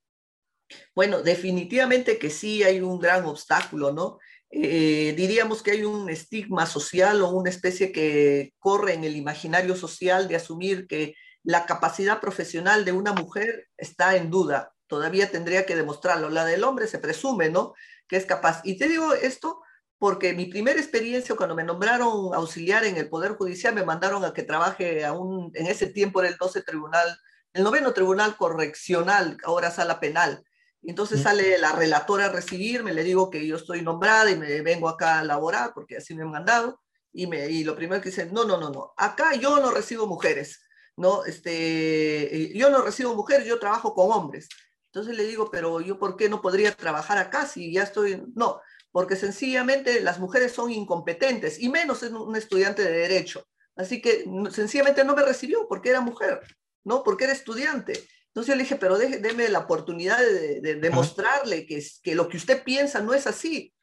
Bueno, 0.95 1.23
definitivamente 1.23 2.19
que 2.19 2.31
sí 2.31 2.63
hay 2.63 2.81
un 2.81 2.99
gran 2.99 3.25
obstáculo, 3.25 3.93
¿no? 3.93 4.19
Eh, 4.53 5.15
diríamos 5.17 5.63
que 5.63 5.71
hay 5.71 5.85
un 5.85 6.11
estigma 6.11 6.67
social 6.67 7.23
o 7.23 7.31
una 7.31 7.51
especie 7.51 7.93
que 7.93 8.53
corre 8.59 8.95
en 8.95 9.05
el 9.05 9.15
imaginario 9.15 9.77
social 9.77 10.27
de 10.27 10.37
asumir 10.37 10.89
que 10.89 11.15
la 11.43 11.67
capacidad 11.67 12.21
profesional 12.21 12.85
de 12.85 12.93
una 12.93 13.13
mujer 13.13 13.69
está 13.77 14.17
en 14.17 14.31
duda. 14.31 14.75
Todavía 14.87 15.31
tendría 15.31 15.67
que 15.67 15.77
demostrarlo. 15.77 16.31
La 16.31 16.45
del 16.45 16.65
hombre 16.65 16.87
se 16.87 16.99
presume, 16.99 17.49
¿no? 17.49 17.75
Que 18.09 18.17
es 18.17 18.27
capaz. 18.27 18.61
Y 18.65 18.77
te 18.77 18.89
digo 18.89 19.15
esto 19.15 19.63
porque 19.99 20.33
mi 20.33 20.47
primera 20.47 20.81
experiencia 20.81 21.37
cuando 21.37 21.55
me 21.55 21.63
nombraron 21.63 22.35
auxiliar 22.35 22.85
en 22.85 22.97
el 22.97 23.09
Poder 23.09 23.33
Judicial, 23.33 23.75
me 23.75 23.85
mandaron 23.85 24.25
a 24.25 24.33
que 24.33 24.43
trabaje 24.43 25.05
aún 25.05 25.51
en 25.55 25.67
ese 25.67 25.87
tiempo 25.87 26.21
en 26.21 26.29
el 26.29 26.37
12 26.39 26.63
Tribunal, 26.63 27.19
el 27.53 27.63
noveno 27.63 27.93
Tribunal 27.93 28.37
Correccional, 28.37 29.37
ahora 29.45 29.71
sala 29.71 30.01
penal. 30.01 30.43
Entonces 30.83 31.23
sale 31.23 31.59
la 31.59 31.73
relatora 31.73 32.27
a 32.27 32.33
recibirme, 32.33 32.95
le 32.95 33.05
digo 33.05 33.29
que 33.29 33.47
yo 33.47 33.57
estoy 33.57 33.83
nombrada 33.83 34.31
y 34.31 34.37
me 34.37 34.63
vengo 34.63 34.89
acá 34.89 35.19
a 35.19 35.25
laborar 35.25 35.73
porque 35.75 35.99
así 35.99 36.15
me 36.15 36.23
han 36.23 36.31
mandado. 36.31 36.81
Y, 37.13 37.27
me, 37.27 37.49
y 37.49 37.65
lo 37.65 37.77
primero 37.77 38.01
que 38.01 38.09
dicen, 38.09 38.33
no, 38.33 38.45
no, 38.45 38.59
no, 38.59 38.71
no, 38.71 38.95
acá 38.97 39.35
yo 39.35 39.61
no 39.61 39.71
recibo 39.71 40.07
mujeres, 40.07 40.63
¿no? 40.97 41.25
Este, 41.25 42.53
yo 42.55 42.71
no 42.71 42.83
recibo 42.83 43.15
mujeres, 43.15 43.47
yo 43.47 43.59
trabajo 43.59 43.95
con 43.95 44.13
hombres. 44.13 44.49
Entonces 44.93 45.17
le 45.17 45.25
digo, 45.25 45.51
pero 45.51 45.81
yo 45.81 45.99
por 45.99 46.17
qué 46.17 46.29
no 46.29 46.43
podría 46.43 46.75
trabajar 46.75 47.19
acá 47.19 47.47
si 47.47 47.73
ya 47.73 47.85
estoy, 47.85 48.25
no, 48.35 48.61
porque 48.91 49.17
sencillamente 49.17 50.01
las 50.01 50.19
mujeres 50.19 50.53
son 50.53 50.71
incompetentes 50.71 51.61
y 51.61 51.69
menos 51.69 52.03
en 52.03 52.17
un 52.17 52.35
estudiante 52.35 52.83
de 52.83 52.91
derecho. 52.91 53.47
Así 53.77 54.03
que 54.03 54.25
sencillamente 54.51 55.05
no 55.05 55.15
me 55.15 55.23
recibió 55.23 55.67
porque 55.69 55.91
era 55.91 56.01
mujer, 56.01 56.41
¿no? 56.85 57.03
Porque 57.05 57.25
era 57.25 57.33
estudiante. 57.33 57.93
Entonces 58.27 58.49
yo 58.49 58.57
le 58.57 58.63
dije, 58.63 58.77
pero 58.77 58.99
déme 58.99 59.49
la 59.49 59.61
oportunidad 59.61 60.19
de, 60.19 60.77
demostrarle 60.77 61.67
que, 61.67 61.85
que 62.03 62.15
lo 62.15 62.29
que 62.29 62.37
usted 62.37 62.63
piensa 62.63 63.01
no 63.01 63.15
es 63.15 63.27
así, 63.27 63.75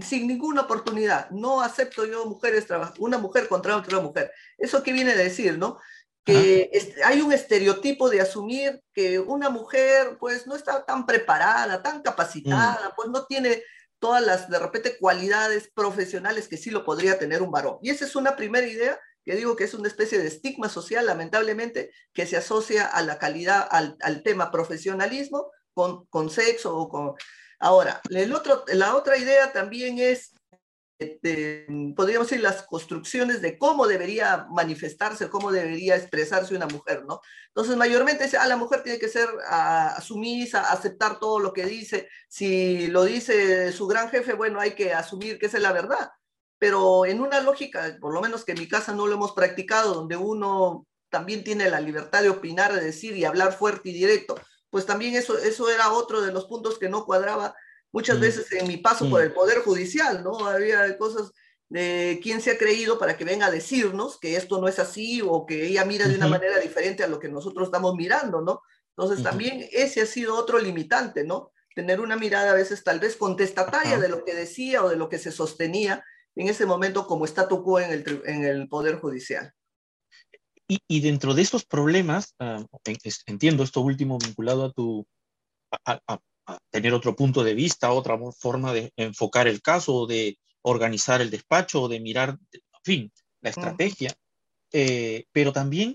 sin 0.00 0.26
ninguna 0.26 0.62
oportunidad. 0.62 1.30
No 1.30 1.60
acepto 1.60 2.04
yo 2.06 2.26
mujeres, 2.26 2.66
una 2.98 3.18
mujer 3.18 3.48
contra 3.48 3.76
otra 3.76 4.00
mujer. 4.00 4.32
¿Eso 4.58 4.82
qué 4.82 4.92
viene 4.92 5.12
a 5.12 5.16
decir, 5.16 5.58
no? 5.58 5.78
Que 6.24 6.70
hay 7.04 7.20
un 7.20 7.32
estereotipo 7.32 8.08
de 8.08 8.20
asumir 8.20 8.80
que 8.92 9.18
una 9.18 9.50
mujer 9.50 10.18
pues 10.20 10.46
no 10.46 10.54
está 10.54 10.84
tan 10.84 11.04
preparada, 11.04 11.82
tan 11.82 12.00
capacitada, 12.00 12.90
mm. 12.90 12.92
pues 12.94 13.08
no 13.08 13.26
tiene 13.26 13.62
todas 13.98 14.22
las, 14.22 14.48
de 14.48 14.58
repente, 14.58 14.98
cualidades 14.98 15.70
profesionales 15.72 16.48
que 16.48 16.56
sí 16.56 16.70
lo 16.70 16.84
podría 16.84 17.18
tener 17.18 17.40
un 17.40 17.50
varón. 17.50 17.78
Y 17.82 17.90
esa 17.90 18.04
es 18.04 18.16
una 18.16 18.36
primera 18.36 18.66
idea 18.66 19.00
que 19.24 19.36
digo 19.36 19.54
que 19.54 19.64
es 19.64 19.74
una 19.74 19.88
especie 19.88 20.18
de 20.18 20.26
estigma 20.26 20.68
social, 20.68 21.06
lamentablemente, 21.06 21.92
que 22.12 22.26
se 22.26 22.36
asocia 22.36 22.86
a 22.86 23.02
la 23.02 23.18
calidad, 23.18 23.66
al, 23.70 23.96
al 24.00 24.22
tema 24.22 24.50
profesionalismo 24.50 25.50
con, 25.72 26.06
con 26.06 26.30
sexo 26.30 26.76
o 26.76 26.88
con... 26.88 27.14
Ahora, 27.60 28.00
el 28.10 28.34
otro, 28.34 28.64
la 28.68 28.96
otra 28.96 29.16
idea 29.16 29.52
también 29.52 29.98
es 29.98 30.34
podríamos 31.96 32.28
decir, 32.28 32.42
las 32.42 32.62
construcciones 32.62 33.40
de 33.42 33.58
cómo 33.58 33.86
debería 33.86 34.46
manifestarse, 34.50 35.28
cómo 35.28 35.52
debería 35.52 35.96
expresarse 35.96 36.54
una 36.54 36.66
mujer, 36.66 37.04
¿no? 37.06 37.20
Entonces, 37.48 37.76
mayormente 37.76 38.24
dice, 38.24 38.36
ah, 38.36 38.46
la 38.46 38.56
mujer 38.56 38.82
tiene 38.82 38.98
que 38.98 39.08
ser 39.08 39.28
uh, 39.28 40.00
sumisa, 40.00 40.72
aceptar 40.72 41.18
todo 41.18 41.38
lo 41.38 41.52
que 41.52 41.66
dice. 41.66 42.08
Si 42.28 42.86
lo 42.88 43.04
dice 43.04 43.72
su 43.72 43.86
gran 43.86 44.08
jefe, 44.08 44.32
bueno, 44.34 44.60
hay 44.60 44.72
que 44.72 44.94
asumir 44.94 45.38
que 45.38 45.46
esa 45.46 45.58
es 45.58 45.62
la 45.62 45.72
verdad. 45.72 46.10
Pero 46.58 47.06
en 47.06 47.20
una 47.20 47.40
lógica, 47.40 47.96
por 48.00 48.14
lo 48.14 48.20
menos 48.20 48.44
que 48.44 48.52
en 48.52 48.60
mi 48.60 48.68
casa 48.68 48.92
no 48.92 49.06
lo 49.06 49.14
hemos 49.14 49.32
practicado, 49.32 49.94
donde 49.94 50.16
uno 50.16 50.86
también 51.10 51.44
tiene 51.44 51.68
la 51.68 51.80
libertad 51.80 52.22
de 52.22 52.30
opinar, 52.30 52.72
de 52.72 52.80
decir 52.80 53.16
y 53.16 53.24
hablar 53.24 53.52
fuerte 53.52 53.90
y 53.90 53.92
directo, 53.92 54.34
pues 54.70 54.86
también 54.86 55.14
eso, 55.14 55.36
eso 55.36 55.68
era 55.68 55.92
otro 55.92 56.22
de 56.22 56.32
los 56.32 56.46
puntos 56.46 56.78
que 56.78 56.88
no 56.88 57.04
cuadraba 57.04 57.54
Muchas 57.92 58.18
mm. 58.18 58.20
veces 58.20 58.52
en 58.52 58.66
mi 58.66 58.78
paso 58.78 59.08
por 59.08 59.20
mm. 59.20 59.24
el 59.24 59.32
Poder 59.32 59.58
Judicial, 59.58 60.24
¿no? 60.24 60.46
Había 60.46 60.96
cosas 60.98 61.32
de 61.68 62.20
quién 62.22 62.40
se 62.40 62.50
ha 62.50 62.58
creído 62.58 62.98
para 62.98 63.16
que 63.16 63.24
venga 63.24 63.46
a 63.46 63.50
decirnos 63.50 64.18
que 64.18 64.36
esto 64.36 64.60
no 64.60 64.68
es 64.68 64.78
así 64.78 65.22
o 65.24 65.46
que 65.46 65.66
ella 65.66 65.84
mira 65.84 66.06
de 66.06 66.16
una 66.16 66.28
manera 66.28 66.58
diferente 66.58 67.02
a 67.02 67.08
lo 67.08 67.18
que 67.18 67.28
nosotros 67.28 67.68
estamos 67.68 67.94
mirando, 67.94 68.42
¿no? 68.42 68.60
Entonces 68.94 69.22
también 69.22 69.66
ese 69.72 70.02
ha 70.02 70.06
sido 70.06 70.36
otro 70.36 70.58
limitante, 70.58 71.24
¿no? 71.24 71.50
Tener 71.74 72.00
una 72.00 72.16
mirada 72.16 72.50
a 72.50 72.54
veces 72.54 72.84
tal 72.84 73.00
vez 73.00 73.16
contestataria 73.16 73.98
de 73.98 74.10
lo 74.10 74.22
que 74.22 74.34
decía 74.34 74.84
o 74.84 74.90
de 74.90 74.96
lo 74.96 75.08
que 75.08 75.18
se 75.18 75.32
sostenía 75.32 76.04
en 76.36 76.48
ese 76.48 76.66
momento 76.66 77.06
como 77.06 77.24
statu 77.24 77.62
quo 77.62 77.80
en 77.80 77.90
el, 77.90 78.22
en 78.26 78.44
el 78.44 78.68
Poder 78.68 78.96
Judicial. 78.96 79.54
Y, 80.68 81.00
dentro 81.00 81.34
de 81.34 81.42
esos 81.42 81.64
problemas, 81.66 82.34
ah, 82.38 82.64
entiendo 83.26 83.62
esto 83.62 83.80
último 83.80 84.18
vinculado 84.18 84.64
a 84.64 84.72
tu, 84.72 85.06
tener 86.70 86.92
otro 86.94 87.14
punto 87.14 87.44
de 87.44 87.54
vista, 87.54 87.92
otra 87.92 88.18
forma 88.38 88.72
de 88.72 88.92
enfocar 88.96 89.46
el 89.48 89.62
caso, 89.62 90.06
de 90.06 90.38
organizar 90.62 91.20
el 91.20 91.30
despacho, 91.30 91.88
de 91.88 92.00
mirar, 92.00 92.38
en 92.52 92.60
fin, 92.82 93.12
la 93.40 93.50
estrategia. 93.50 94.12
Eh, 94.72 95.26
pero 95.32 95.52
también 95.52 95.94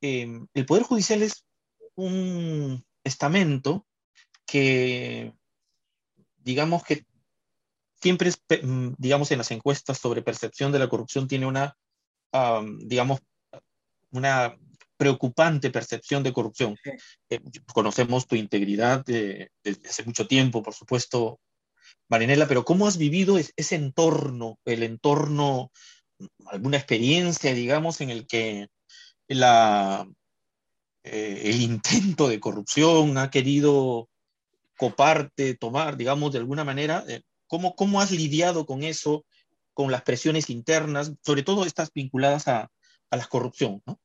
em, 0.00 0.46
el 0.54 0.66
Poder 0.66 0.84
Judicial 0.84 1.22
es 1.22 1.44
un 1.96 2.84
estamento 3.04 3.86
que, 4.46 5.32
digamos 6.38 6.84
que 6.84 7.04
siempre, 8.00 8.30
mm, 8.62 8.94
digamos, 8.96 9.30
en 9.30 9.38
las 9.38 9.50
encuestas 9.50 9.98
sobre 9.98 10.22
percepción 10.22 10.72
de 10.72 10.78
la 10.78 10.88
corrupción 10.88 11.28
tiene 11.28 11.46
una, 11.46 11.76
digamos, 12.84 13.20
una 14.12 14.56
preocupante 15.00 15.70
percepción 15.70 16.22
de 16.22 16.34
corrupción. 16.34 16.76
Eh, 17.30 17.40
conocemos 17.72 18.26
tu 18.26 18.36
integridad 18.36 19.02
desde 19.02 19.88
hace 19.88 20.04
mucho 20.04 20.26
tiempo, 20.26 20.62
por 20.62 20.74
supuesto, 20.74 21.40
Marinela, 22.10 22.46
pero 22.46 22.66
¿cómo 22.66 22.86
has 22.86 22.98
vivido 22.98 23.38
ese 23.38 23.76
entorno, 23.76 24.58
el 24.66 24.82
entorno, 24.82 25.72
alguna 26.44 26.76
experiencia, 26.76 27.54
digamos, 27.54 28.02
en 28.02 28.10
el 28.10 28.26
que 28.26 28.68
la, 29.26 30.06
eh, 31.02 31.42
el 31.44 31.62
intento 31.62 32.28
de 32.28 32.38
corrupción 32.38 33.16
ha 33.16 33.30
querido 33.30 34.10
coparte, 34.76 35.54
tomar, 35.54 35.96
digamos, 35.96 36.32
de 36.32 36.40
alguna 36.40 36.62
manera? 36.62 37.04
Eh, 37.08 37.22
¿cómo, 37.46 37.74
¿Cómo 37.74 38.02
has 38.02 38.10
lidiado 38.10 38.66
con 38.66 38.82
eso, 38.82 39.24
con 39.72 39.90
las 39.90 40.02
presiones 40.02 40.50
internas, 40.50 41.14
sobre 41.24 41.42
todo 41.42 41.64
estas 41.64 41.90
vinculadas 41.90 42.48
a, 42.48 42.68
a 43.10 43.16
la 43.16 43.24
corrupción? 43.24 43.80
¿no? 43.86 43.98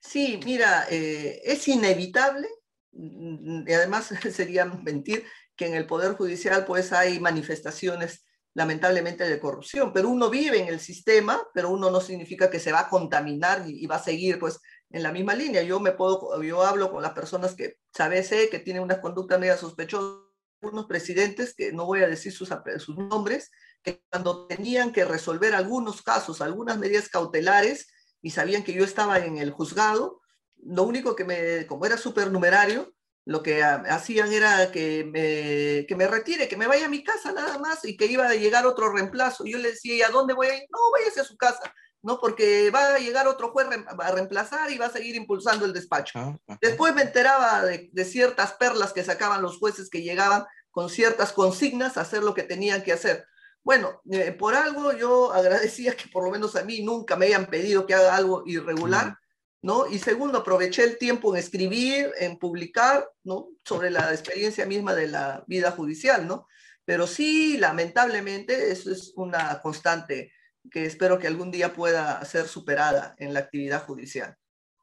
Sí, 0.00 0.40
mira, 0.44 0.86
eh, 0.90 1.40
es 1.44 1.66
inevitable, 1.68 2.48
y 2.92 3.72
además 3.72 4.10
sería 4.32 4.64
mentir, 4.64 5.24
que 5.56 5.66
en 5.66 5.74
el 5.74 5.86
Poder 5.86 6.14
Judicial 6.14 6.64
pues 6.64 6.92
hay 6.92 7.18
manifestaciones 7.18 8.24
lamentablemente 8.54 9.28
de 9.28 9.38
corrupción, 9.38 9.92
pero 9.92 10.08
uno 10.08 10.30
vive 10.30 10.58
en 10.58 10.68
el 10.68 10.80
sistema, 10.80 11.40
pero 11.52 11.70
uno 11.70 11.90
no 11.90 12.00
significa 12.00 12.50
que 12.50 12.60
se 12.60 12.72
va 12.72 12.80
a 12.80 12.88
contaminar 12.88 13.64
y, 13.66 13.86
va 13.86 13.96
a 13.96 14.02
seguir 14.02 14.38
pues 14.38 14.60
en 14.90 15.02
la 15.02 15.12
misma 15.12 15.34
línea. 15.34 15.62
Yo 15.62 15.78
me 15.80 15.92
puedo, 15.92 16.42
yo 16.42 16.62
hablo 16.62 16.90
con 16.90 17.02
las 17.02 17.12
personas 17.12 17.54
que 17.54 17.76
sabe 17.94 18.22
sé 18.22 18.48
que 18.48 18.58
tienen 18.58 18.82
una 18.82 19.00
conducta 19.00 19.38
media 19.38 19.56
sospechosa, 19.56 20.24
unos 20.60 20.86
presidentes, 20.86 21.54
que 21.54 21.72
no 21.72 21.86
voy 21.86 22.02
a 22.02 22.08
decir 22.08 22.32
sus 22.32 22.50
nombres, 22.96 23.50
que 23.82 24.02
cuando 24.10 24.46
tenían 24.48 24.92
que 24.92 25.04
resolver 25.04 25.54
algunos 25.54 26.02
casos, 26.02 26.40
algunas 26.40 26.78
medidas 26.78 27.08
cautelares, 27.08 27.86
y 28.22 28.30
sabían 28.30 28.64
que 28.64 28.72
yo 28.72 28.84
estaba 28.84 29.18
en 29.18 29.38
el 29.38 29.50
juzgado, 29.50 30.20
lo 30.56 30.82
único 30.82 31.14
que 31.14 31.24
me, 31.24 31.66
como 31.66 31.86
era 31.86 31.96
supernumerario, 31.96 32.92
lo 33.24 33.42
que 33.42 33.62
hacían 33.62 34.32
era 34.32 34.72
que 34.72 35.04
me, 35.04 35.86
que 35.86 35.94
me 35.94 36.08
retire, 36.08 36.48
que 36.48 36.56
me 36.56 36.66
vaya 36.66 36.86
a 36.86 36.88
mi 36.88 37.04
casa 37.04 37.30
nada 37.30 37.58
más 37.58 37.84
y 37.84 37.94
que 37.94 38.06
iba 38.06 38.26
a 38.26 38.34
llegar 38.34 38.66
otro 38.66 38.90
reemplazo. 38.90 39.44
Yo 39.44 39.58
le 39.58 39.72
decía, 39.72 39.94
¿y 39.96 40.02
a 40.02 40.08
dónde 40.08 40.32
voy 40.32 40.46
a 40.46 40.56
ir? 40.56 40.62
No, 40.70 40.78
váyase 40.92 41.20
a 41.20 41.24
su 41.24 41.36
casa, 41.36 41.60
¿no? 42.00 42.18
Porque 42.20 42.70
va 42.70 42.94
a 42.94 42.98
llegar 42.98 43.28
otro 43.28 43.50
juez 43.50 43.68
a 43.98 44.12
reemplazar 44.12 44.70
y 44.70 44.78
va 44.78 44.86
a 44.86 44.90
seguir 44.90 45.14
impulsando 45.14 45.66
el 45.66 45.74
despacho. 45.74 46.18
Ah, 46.18 46.58
Después 46.62 46.94
me 46.94 47.02
enteraba 47.02 47.66
de, 47.66 47.90
de, 47.92 48.04
ciertas 48.06 48.54
perlas 48.54 48.94
que 48.94 49.04
sacaban 49.04 49.42
los 49.42 49.58
jueces 49.58 49.90
que 49.90 50.00
llegaban 50.00 50.46
con 50.70 50.88
ciertas 50.88 51.32
consignas 51.32 51.98
a 51.98 52.02
hacer 52.02 52.22
lo 52.22 52.32
que 52.32 52.44
tenían 52.44 52.82
que 52.82 52.94
hacer. 52.94 53.26
Bueno, 53.62 54.00
eh, 54.10 54.32
por 54.32 54.54
algo 54.54 54.92
yo 54.96 55.32
agradecía 55.32 55.94
que 55.96 56.08
por 56.08 56.24
lo 56.24 56.30
menos 56.30 56.56
a 56.56 56.64
mí 56.64 56.82
nunca 56.82 57.16
me 57.16 57.26
hayan 57.26 57.46
pedido 57.46 57.86
que 57.86 57.94
haga 57.94 58.16
algo 58.16 58.42
irregular, 58.46 59.16
¿no? 59.62 59.86
Y 59.88 59.98
segundo, 59.98 60.38
aproveché 60.38 60.84
el 60.84 60.98
tiempo 60.98 61.34
en 61.34 61.40
escribir, 61.40 62.12
en 62.18 62.38
publicar, 62.38 63.10
¿no? 63.24 63.50
Sobre 63.64 63.90
la 63.90 64.12
experiencia 64.12 64.64
misma 64.66 64.94
de 64.94 65.08
la 65.08 65.44
vida 65.46 65.70
judicial, 65.72 66.26
¿no? 66.26 66.46
Pero 66.84 67.06
sí, 67.06 67.58
lamentablemente, 67.58 68.70
eso 68.70 68.90
es 68.90 69.12
una 69.16 69.60
constante 69.60 70.32
que 70.70 70.86
espero 70.86 71.18
que 71.18 71.26
algún 71.26 71.50
día 71.50 71.74
pueda 71.74 72.24
ser 72.24 72.46
superada 72.48 73.14
en 73.18 73.34
la 73.34 73.40
actividad 73.40 73.84
judicial. 73.84 74.36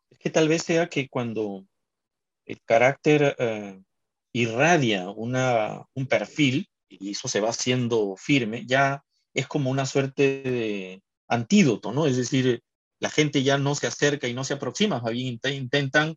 Es 0.09 0.19
que 0.19 0.29
tal 0.29 0.47
vez 0.47 0.63
sea 0.63 0.87
que 0.87 1.09
cuando 1.09 1.65
el 2.45 2.61
carácter 2.63 3.35
eh, 3.39 3.81
irradia 4.33 5.09
una, 5.09 5.85
un 5.93 6.07
perfil, 6.07 6.69
y 6.87 7.11
eso 7.11 7.27
se 7.27 7.41
va 7.41 7.49
haciendo 7.49 8.15
firme, 8.17 8.65
ya 8.65 9.03
es 9.33 9.47
como 9.47 9.69
una 9.69 9.85
suerte 9.85 10.41
de 10.43 11.03
antídoto, 11.27 11.91
¿no? 11.91 12.05
Es 12.05 12.17
decir, 12.17 12.61
la 12.99 13.09
gente 13.09 13.43
ya 13.43 13.57
no 13.57 13.75
se 13.75 13.87
acerca 13.87 14.27
y 14.27 14.33
no 14.33 14.43
se 14.43 14.53
aproxima, 14.53 14.99
más 14.99 15.11
bien 15.11 15.39
intentan 15.43 16.15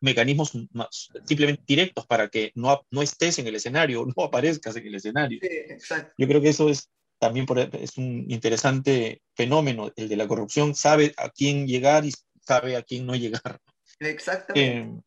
mecanismos 0.00 0.52
más, 0.72 1.08
simplemente 1.24 1.62
directos 1.66 2.06
para 2.06 2.28
que 2.28 2.50
no, 2.54 2.82
no 2.90 3.02
estés 3.02 3.38
en 3.38 3.46
el 3.46 3.54
escenario, 3.54 4.06
no 4.16 4.24
aparezcas 4.24 4.76
en 4.76 4.86
el 4.86 4.94
escenario. 4.94 5.40
Yo 6.18 6.26
creo 6.26 6.40
que 6.40 6.48
eso 6.48 6.68
es 6.68 6.88
también 7.18 7.46
es 7.74 7.98
un 7.98 8.24
interesante 8.28 9.20
fenómeno, 9.34 9.92
el 9.94 10.08
de 10.08 10.16
la 10.16 10.26
corrupción, 10.26 10.74
sabe 10.74 11.12
a 11.18 11.28
quién 11.28 11.66
llegar 11.66 12.06
y 12.06 12.12
sabe 12.40 12.76
a 12.76 12.82
quién 12.82 13.04
no 13.04 13.14
llegar. 13.14 13.60
Exactamente. 13.98 15.04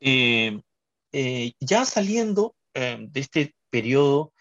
Eh, 0.00 0.58
eh, 1.12 1.52
ya 1.60 1.84
saliendo 1.84 2.56
eh, 2.74 2.98
de 3.00 3.20
este 3.20 3.54
periodo 3.70 4.32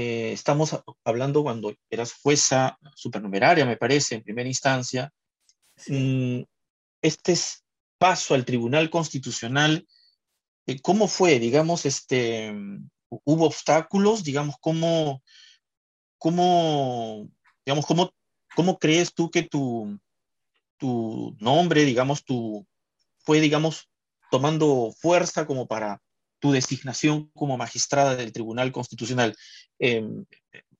eh, 0.00 0.30
estamos 0.32 0.80
hablando 1.02 1.42
cuando 1.42 1.74
eras 1.90 2.12
jueza 2.22 2.78
supernumeraria, 2.94 3.66
me 3.66 3.76
parece, 3.76 4.14
en 4.14 4.22
primera 4.22 4.48
instancia. 4.48 5.12
Mm, 5.88 6.42
este 7.02 7.34
paso 7.98 8.34
al 8.34 8.44
Tribunal 8.44 8.90
Constitucional, 8.90 9.88
eh, 10.68 10.80
¿cómo 10.82 11.08
fue? 11.08 11.40
Digamos, 11.40 11.84
este, 11.84 12.54
¿hubo 13.24 13.46
obstáculos? 13.46 14.22
Digamos, 14.22 14.54
¿cómo, 14.60 15.20
cómo, 16.16 17.28
digamos, 17.66 17.84
cómo, 17.84 18.12
cómo 18.54 18.78
crees 18.78 19.12
tú 19.12 19.32
que 19.32 19.42
tu, 19.42 19.98
tu 20.76 21.36
nombre, 21.40 21.84
digamos, 21.84 22.24
tu, 22.24 22.64
fue, 23.18 23.40
digamos, 23.40 23.88
tomando 24.30 24.94
fuerza 24.96 25.44
como 25.44 25.66
para 25.66 26.00
tu 26.38 26.52
designación 26.52 27.30
como 27.34 27.56
magistrada 27.56 28.16
del 28.16 28.32
Tribunal 28.32 28.72
Constitucional? 28.72 29.36
Em, 29.78 30.24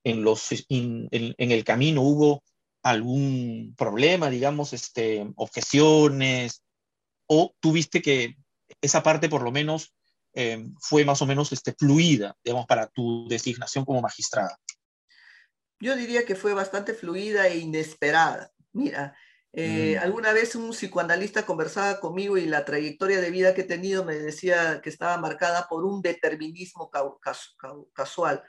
en, 0.05 0.23
los, 0.23 0.49
en, 0.69 1.09
el 1.11 1.65
camino 1.65 2.03
hubo 2.03 2.43
algún 2.83 3.75
problema, 3.77 4.31
digamos, 4.31 4.73
este, 4.73 5.27
objeciones, 5.37 6.63
o 7.27 7.55
tuviste 7.61 8.01
que 8.01 8.37
esa 8.81 9.03
parte 9.03 9.29
por 9.29 9.43
lo 9.43 9.51
menos 9.51 9.93
em, 10.33 10.75
fue 10.81 11.05
más 11.05 11.21
o 11.23 11.27
menos 11.27 11.53
este, 11.53 11.75
fluida, 11.79 12.37
digamos, 12.43 12.67
para 12.67 12.87
tu 12.87 13.29
designación 13.29 13.85
como 13.85 14.01
magistrada? 14.01 14.59
Yo 15.81 15.95
diría 15.97 16.25
que 16.25 16.35
fue 16.35 16.55
bastante 16.55 16.95
fluida 16.95 17.47
e 17.47 17.59
inesperada. 17.59 18.53
Mira, 18.73 19.17
eh, 19.53 19.97
mm. 19.97 20.03
Alguna 20.03 20.33
vez 20.33 20.55
un 20.55 20.71
psicoanalista 20.71 21.47
conversaba 21.47 22.01
conmigo 22.01 22.37
y 22.37 22.47
la 22.47 22.65
trayectoria 22.65 23.21
de 23.21 23.31
vida 23.31 23.55
que 23.55 23.63
he 23.63 23.65
tenido 23.65 24.05
me 24.05 24.15
decía 24.15 24.81
que 24.83 24.91
estaba 24.91 25.17
marcada 25.19 25.67
por 25.69 25.85
un 25.85 26.03
determinismo 26.03 26.91
casual. 27.93 28.43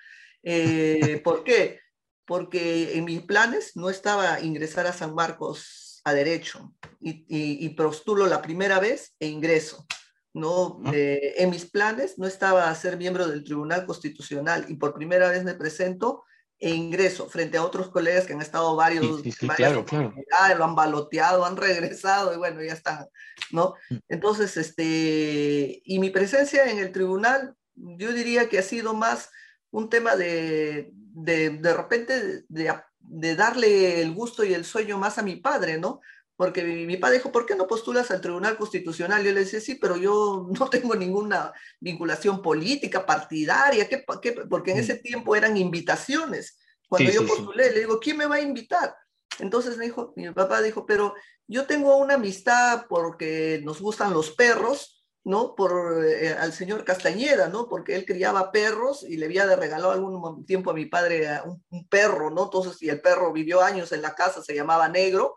Eh, 0.44 1.22
¿Por 1.24 1.44
qué? 1.44 1.80
Porque 2.26 2.98
en 2.98 3.06
mis 3.06 3.22
planes 3.22 3.76
no 3.76 3.90
estaba 3.90 4.42
ingresar 4.42 4.88
a 4.88 4.94
San 4.94 5.16
Marcos 5.16 6.02
a 6.04 6.14
derecho 6.14 6.74
y, 7.00 7.70
postulo 7.70 8.28
la 8.28 8.42
primera 8.42 8.80
vez 8.80 9.16
e 9.20 9.28
ingreso. 9.28 9.86
¿no? 10.34 10.80
Eh, 10.94 11.36
en 11.38 11.50
mis 11.50 11.66
planes 11.66 12.20
no 12.20 12.28
estaba 12.28 12.74
ser 12.76 12.98
miembro 12.98 13.28
del 13.28 13.44
Tribunal 13.44 13.86
Constitucional 13.86 14.66
y 14.68 14.76
por 14.76 14.94
primera 14.94 15.30
vez 15.30 15.44
me 15.44 15.56
presento 15.56 16.24
e 16.60 16.72
ingreso 16.72 17.30
frente 17.30 17.58
a 17.58 17.64
otros 17.64 17.90
colegas 17.90 18.26
que 18.26 18.34
han 18.34 18.42
estado 18.42 18.76
varios, 18.76 19.22
sí, 19.22 19.32
claro, 19.32 19.86
claro. 19.86 20.14
lo 20.58 20.64
han 20.66 20.76
baloteado, 20.76 21.46
han 21.46 21.56
regresado 21.56 22.34
y 22.34 22.38
bueno, 22.38 22.62
ya 22.62 22.74
están, 22.74 23.08
¿no? 23.52 23.76
Mm. 23.90 23.98
Entonces, 24.10 24.58
este, 24.58 25.82
y 25.84 26.00
mi 26.00 26.10
presencia 26.10 26.70
en 26.70 26.80
el 26.80 26.92
tribunal, 26.92 27.56
yo 27.76 28.12
diría 28.12 28.50
que 28.50 28.60
ha 28.60 28.64
sido 28.64 28.94
más 28.94 29.30
un 29.72 29.90
tema 29.90 30.18
de, 30.18 30.92
de, 30.94 31.50
de 31.52 31.74
repente, 31.74 32.44
de, 32.50 32.74
de 33.00 33.36
darle 33.36 34.02
el 34.02 34.14
gusto 34.14 34.44
y 34.44 34.54
el 34.54 34.66
sueño 34.66 34.98
más 34.98 35.18
a 35.18 35.24
mi 35.24 35.38
padre, 35.38 35.78
¿no? 35.78 36.02
Porque 36.40 36.64
mi, 36.64 36.96
padre 36.96 37.18
dijo, 37.18 37.34
¿por 37.34 37.46
qué 37.46 37.54
no 37.54 37.68
postulas 37.68 38.12
al 38.12 38.22
Tribunal 38.22 38.56
Constitucional? 38.56 39.22
Yo 39.26 39.34
le 39.34 39.42
decía, 39.42 39.60
sí, 39.60 39.76
pero 39.76 39.98
yo 39.98 40.48
no 40.58 40.70
tengo 40.70 40.96
ninguna 40.96 41.52
vinculación 41.82 42.42
política, 42.42 43.06
partidaria, 43.06 43.90
¿qué, 43.90 44.06
porque 44.50 44.72
en 44.72 44.78
ese 44.78 44.96
tiempo 44.96 45.36
eran 45.36 45.58
invitaciones. 45.58 46.58
Cuando 46.88 47.12
yo 47.12 47.28
postulé, 47.28 47.74
le 47.74 47.80
digo, 47.80 48.00
¿quién 48.00 48.16
me 48.16 48.26
va 48.26 48.36
a 48.36 48.42
invitar? 48.42 48.96
Entonces 49.40 49.76
me 49.76 49.84
dijo, 49.84 50.14
mi 50.16 50.32
papá 50.32 50.62
dijo, 50.62 50.86
pero 50.86 51.14
yo 51.46 51.66
tengo 51.66 51.98
una 51.98 52.14
amistad 52.14 52.86
porque 52.88 53.60
nos 53.66 53.82
gustan 53.82 54.14
los 54.14 54.32
perros, 54.32 55.06
¿no? 55.26 55.56
Por 55.56 56.06
eh, 56.06 56.38
al 56.40 56.54
señor 56.54 56.86
Castañeda, 56.86 57.50
¿no? 57.50 57.68
Porque 57.68 57.98
él 57.98 58.06
criaba 58.06 58.54
perros 58.54 59.04
y 59.04 59.18
le 59.18 59.26
había 59.26 59.54
regalado 59.58 59.92
algún 59.92 60.46
tiempo 60.46 60.72
a 60.72 60.74
mi 60.74 60.86
padre 60.86 61.42
un, 61.44 61.62
un 61.70 61.86
perro, 61.90 62.30
¿no? 62.30 62.46
Entonces, 62.46 62.82
y 62.82 62.88
el 62.88 63.02
perro 63.02 63.34
vivió 63.34 63.62
años 63.62 63.92
en 63.92 64.02
la 64.02 64.16
casa, 64.16 64.42
se 64.42 64.56
llamaba 64.56 64.88
Negro, 64.88 65.36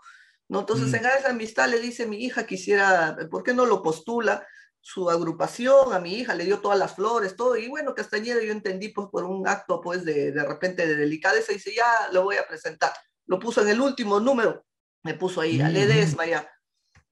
¿no? 0.48 0.60
Entonces, 0.60 0.90
mm. 0.90 0.94
en 0.94 1.06
esa 1.06 1.30
amistad 1.30 1.68
le 1.68 1.80
dice, 1.80 2.06
mi 2.06 2.24
hija 2.24 2.46
quisiera, 2.46 3.16
¿por 3.30 3.42
qué 3.42 3.54
no 3.54 3.66
lo 3.66 3.82
postula? 3.82 4.46
su 4.84 5.08
agrupación, 5.08 5.92
a 5.92 6.00
mi 6.00 6.14
hija 6.14 6.34
le 6.34 6.44
dio 6.44 6.58
todas 6.58 6.76
las 6.76 6.96
flores, 6.96 7.36
todo, 7.36 7.56
y 7.56 7.68
bueno, 7.68 7.94
Castañeda 7.94 8.42
yo 8.42 8.50
entendí 8.50 8.88
pues 8.88 9.06
por 9.12 9.24
un 9.24 9.46
acto 9.46 9.80
pues 9.80 10.04
de, 10.04 10.32
de 10.32 10.44
repente 10.44 10.84
de 10.84 10.96
delicadeza, 10.96 11.52
y 11.52 11.54
dice, 11.54 11.72
ya 11.74 12.08
lo 12.12 12.24
voy 12.24 12.36
a 12.36 12.46
presentar. 12.48 12.92
Lo 13.26 13.38
puso 13.38 13.62
en 13.62 13.68
el 13.68 13.80
último 13.80 14.18
número, 14.18 14.66
me 15.04 15.14
puso 15.14 15.40
ahí, 15.40 15.60
a 15.60 15.68
Ledesma 15.68 16.26
ya. 16.26 16.50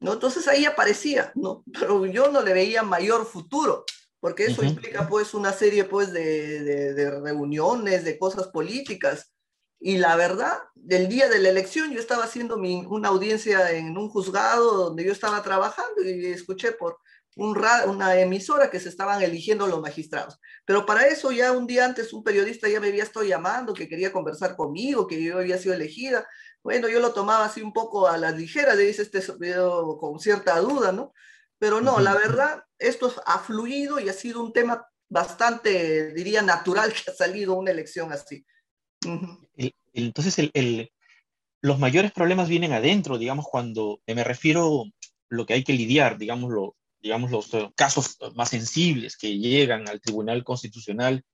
¿no? 0.01 0.15
Entonces 0.15 0.49
ahí 0.49 0.65
aparecía, 0.65 1.31
¿no? 1.37 1.63
Pero 1.73 2.05
yo 2.07 2.31
no 2.31 2.43
le 2.43 2.53
veía 2.53 2.83
mayor 2.83 3.25
futuro, 3.25 3.85
porque 4.19 4.47
eso 4.47 4.65
implica 4.65 5.09
pues 5.09 5.33
una 5.33 5.53
serie 5.53 5.85
pues 5.85 6.13
de, 6.13 6.63
de, 6.63 6.95
de, 6.95 7.11
reuniones, 7.11 8.05
de 8.05 8.19
cosas 8.19 8.49
políticas, 8.49 9.33
y 9.83 9.97
la 9.97 10.15
verdad, 10.15 10.59
del 10.75 11.09
día 11.09 11.29
de 11.31 11.39
la 11.39 11.49
elección 11.49 11.91
yo 11.91 11.99
estaba 11.99 12.25
haciendo 12.25 12.59
mi, 12.59 12.85
una 12.87 13.09
audiencia 13.09 13.71
en 13.71 13.97
un 13.97 14.11
juzgado 14.11 14.75
donde 14.75 15.05
yo 15.05 15.13
estaba 15.13 15.43
trabajando 15.43 16.03
y 16.05 16.27
escuché 16.27 16.73
por 16.73 16.99
un 17.37 17.57
una 17.87 18.21
emisora 18.21 18.71
que 18.71 18.79
se 18.79 18.91
estaban 18.91 19.23
eligiendo 19.23 19.67
los 19.67 19.81
magistrados. 19.81 20.39
Pero 20.67 20.85
para 20.85 21.07
eso 21.07 21.33
ya 21.33 21.53
un 21.53 21.67
día 21.67 21.87
antes 21.87 22.13
un 22.13 22.23
periodista 22.23 22.69
ya 22.69 22.79
me 22.79 22.89
había 22.89 23.05
estado 23.05 23.25
llamando, 23.25 23.73
que 23.73 23.89
quería 23.89 24.13
conversar 24.13 24.55
conmigo, 24.55 25.07
que 25.07 25.23
yo 25.23 25.39
había 25.39 25.57
sido 25.57 25.75
elegida. 25.75 26.29
Bueno, 26.63 26.89
yo 26.89 27.01
lo 27.01 27.15
tomaba 27.15 27.47
así 27.47 27.63
un 27.63 27.73
poco 27.73 28.07
a 28.07 28.19
la 28.19 28.33
ligera, 28.33 28.75
le 28.75 28.83
dice 28.83 29.03
este 29.03 29.23
con 29.99 30.21
cierta 30.21 30.59
duda, 30.61 30.93
¿no? 30.93 31.15
Pero 31.59 31.81
no, 31.81 32.01
la 32.01 32.15
verdad, 32.15 32.65
esto 32.79 33.15
ha 33.25 33.39
fluido 33.39 33.99
y 33.99 34.11
ha 34.11 34.13
sido 34.13 34.43
un 34.43 34.53
tema 34.53 34.87
bastante, 35.09 36.13
diría, 36.13 36.43
natural 36.43 36.93
que 37.05 37.11
ha 37.11 37.15
salido 37.15 37.55
una 37.55 37.71
elección 37.71 38.13
así 38.13 38.45
entonces, 39.93 40.39
el, 40.53 40.91
los 41.61 41.79
mayores 41.79 42.13
problemas 42.13 42.49
vienen 42.49 42.73
adentro, 42.73 43.19
digamos, 43.19 43.47
cuando 43.51 44.01
me 44.07 44.25
refiero 44.25 44.85
lo 45.29 45.47
que 45.47 45.55
hay 45.55 45.65
que 45.65 45.73
lidiar, 45.73 46.19
digamos, 46.19 46.53
digamos 47.01 47.31
los 47.31 47.51
casos 47.75 48.19
más 48.35 48.51
sensibles 48.51 49.17
que 49.17 49.39
llegan 49.39 49.89
al 49.89 50.01
Tribunal 50.01 50.45
Constitucional, 50.45 51.25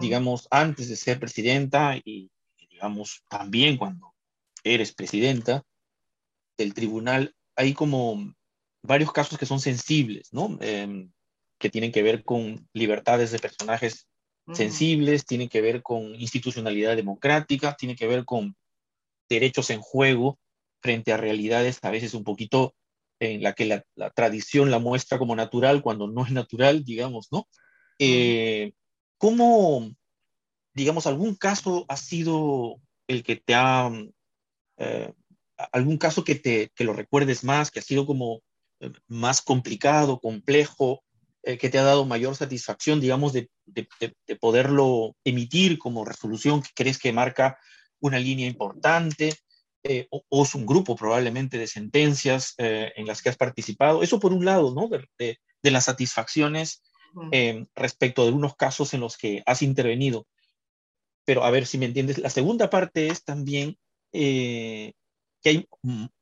digamos, 0.00 0.48
antes 0.50 0.88
de 0.88 0.96
ser 0.96 1.20
presidenta 1.20 1.96
y, 1.96 2.30
digamos, 2.70 3.22
también 3.28 3.76
cuando 3.76 4.12
eres 4.64 4.92
presidenta 4.92 5.64
del 6.56 6.74
tribunal, 6.74 7.34
hay 7.54 7.74
como 7.74 8.34
varios 8.82 9.12
casos 9.12 9.38
que 9.38 9.46
son 9.46 9.60
sensibles, 9.60 10.32
¿no? 10.32 10.58
Em, 10.60 11.12
que 11.58 11.70
tienen 11.70 11.92
que 11.92 12.02
ver 12.02 12.24
con 12.24 12.68
libertades 12.72 13.30
de 13.30 13.38
personajes 13.38 14.08
sensibles, 14.52 15.26
tiene 15.26 15.48
que 15.48 15.60
ver 15.60 15.82
con 15.82 16.14
institucionalidad 16.14 16.96
democrática, 16.96 17.76
tiene 17.76 17.96
que 17.96 18.06
ver 18.06 18.24
con 18.24 18.56
derechos 19.28 19.70
en 19.70 19.80
juego 19.80 20.38
frente 20.80 21.12
a 21.12 21.16
realidades 21.16 21.78
a 21.82 21.90
veces 21.90 22.14
un 22.14 22.24
poquito 22.24 22.74
en 23.20 23.42
la 23.42 23.52
que 23.52 23.66
la, 23.66 24.10
tradición 24.10 24.70
la 24.70 24.78
muestra 24.78 25.18
como 25.18 25.34
natural 25.34 25.82
cuando 25.82 26.06
no 26.06 26.24
es 26.24 26.30
natural, 26.30 26.84
digamos, 26.84 27.28
¿no? 27.32 27.48
Eh, 27.98 28.72
¿Cómo, 29.18 29.90
digamos, 30.72 31.06
algún 31.06 31.34
caso 31.34 31.84
ha 31.88 31.96
sido 31.96 32.80
el 33.08 33.24
que 33.24 33.36
te 33.36 33.54
ha, 33.54 33.90
eh, 34.76 35.12
algún 35.72 35.98
caso 35.98 36.22
que 36.22 36.36
te 36.36 36.70
que 36.76 36.84
lo 36.84 36.92
recuerdes 36.92 37.42
más, 37.42 37.72
que 37.72 37.80
ha 37.80 37.82
sido 37.82 38.06
como 38.06 38.42
eh, 38.80 38.92
más 39.08 39.42
complicado, 39.42 40.20
complejo, 40.20 41.02
eh, 41.48 41.56
que 41.56 41.70
te 41.70 41.78
ha 41.78 41.82
dado 41.82 42.04
mayor 42.04 42.36
satisfacción, 42.36 43.00
digamos, 43.00 43.32
de, 43.32 43.48
poderlo 44.38 45.16
emitir 45.24 45.78
como 45.78 46.04
resolución 46.04 46.60
que 46.60 46.68
crees 46.74 46.98
que 46.98 47.10
marca 47.10 47.58
una 48.00 48.18
línea 48.18 48.46
importante, 48.46 49.32
eh, 49.82 50.08
o, 50.10 50.42
es 50.42 50.54
un 50.54 50.66
grupo 50.66 50.94
probablemente 50.94 51.56
de 51.56 51.66
sentencias 51.66 52.52
eh, 52.58 52.92
en 52.96 53.06
las 53.06 53.22
que 53.22 53.30
has 53.30 53.38
participado. 53.38 54.02
Eso 54.02 54.20
por 54.20 54.34
un 54.34 54.44
lado, 54.44 54.74
¿no? 54.74 54.90
De, 55.18 55.38
las 55.62 55.86
satisfacciones 55.86 56.82
respecto 57.74 58.26
de 58.26 58.32
unos 58.32 58.54
casos 58.54 58.92
en 58.92 59.00
los 59.00 59.16
que 59.16 59.42
has 59.46 59.62
intervenido. 59.62 60.26
Pero 61.24 61.44
a 61.44 61.50
ver 61.50 61.64
si 61.64 61.78
me 61.78 61.86
entiendes, 61.86 62.18
la 62.18 62.28
segunda 62.28 62.68
parte 62.68 63.08
es 63.08 63.24
también 63.24 63.78
que 64.12 64.94
hay 65.44 65.66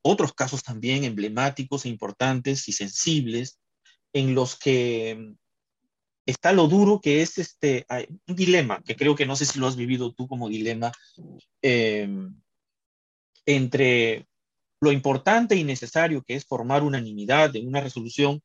otros 0.01 0.33
casos 0.33 0.63
también 0.63 1.03
emblemáticos 1.03 1.83
e 1.83 1.89
importantes 1.89 2.69
y 2.69 2.71
sensibles 2.71 3.59
en 4.17 4.33
los 4.33 4.57
que 4.57 5.35
está 6.25 6.51
lo 6.51 6.67
duro 6.67 6.99
que 6.99 7.21
es 7.21 7.37
este, 7.37 7.85
un 8.27 8.35
dilema, 8.35 8.81
que 8.83 8.95
creo 8.95 9.15
que 9.15 9.25
no 9.25 9.35
sé 9.35 9.45
si 9.45 9.59
lo 9.59 9.67
has 9.67 9.75
vivido 9.75 10.13
tú 10.13 10.27
como 10.27 10.49
dilema, 10.49 10.91
em, 11.61 12.35
entre 13.45 14.27
lo 14.81 14.91
importante 14.91 15.55
y 15.55 15.63
necesario 15.63 16.23
que 16.23 16.35
es 16.35 16.45
formar 16.45 16.83
unanimidad 16.83 17.55
en 17.55 17.67
una 17.67 17.81
resolución, 17.81 18.41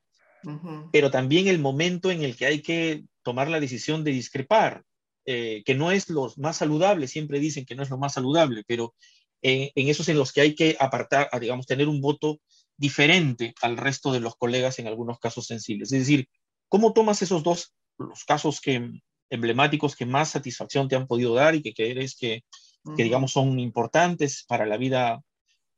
pero 0.92 1.10
también 1.10 1.46
el 1.46 1.60
momento 1.60 2.10
en 2.10 2.22
el 2.22 2.36
que 2.36 2.46
hay 2.46 2.62
que 2.62 3.04
tomar 3.22 3.48
la 3.48 3.60
decisión 3.60 4.02
de 4.02 4.10
discrepar, 4.10 4.82
eh, 5.24 5.62
que 5.64 5.74
no 5.74 5.92
es 5.92 6.08
lo 6.08 6.32
más 6.36 6.56
saludable, 6.56 7.06
siempre 7.06 7.38
dicen 7.38 7.64
que 7.64 7.76
no 7.76 7.82
es 7.82 7.90
lo 7.90 7.98
más 7.98 8.14
saludable, 8.14 8.64
pero 8.66 8.94
en, 9.40 9.70
en 9.74 9.88
esos 9.88 10.08
en 10.08 10.18
los 10.18 10.32
que 10.32 10.40
hay 10.40 10.54
que 10.54 10.76
apartar, 10.78 11.28
digamos, 11.40 11.66
tener 11.66 11.88
un 11.88 12.00
voto 12.00 12.40
diferente 12.82 13.54
al 13.62 13.76
resto 13.76 14.12
de 14.12 14.18
los 14.18 14.34
colegas 14.34 14.80
en 14.80 14.88
algunos 14.88 15.20
casos 15.20 15.46
sensibles. 15.46 15.92
Es 15.92 16.00
decir, 16.00 16.28
¿cómo 16.68 16.92
tomas 16.92 17.22
esos 17.22 17.44
dos, 17.44 17.72
los 17.96 18.24
casos 18.24 18.60
que 18.60 18.90
emblemáticos 19.30 19.94
que 19.94 20.04
más 20.04 20.30
satisfacción 20.30 20.88
te 20.88 20.96
han 20.96 21.06
podido 21.06 21.32
dar 21.32 21.54
y 21.54 21.62
que 21.62 21.72
crees 21.72 22.16
que, 22.16 22.42
que 22.96 23.04
digamos, 23.04 23.32
son 23.32 23.58
importantes 23.60 24.44
para 24.48 24.66
la 24.66 24.76
vida 24.76 25.22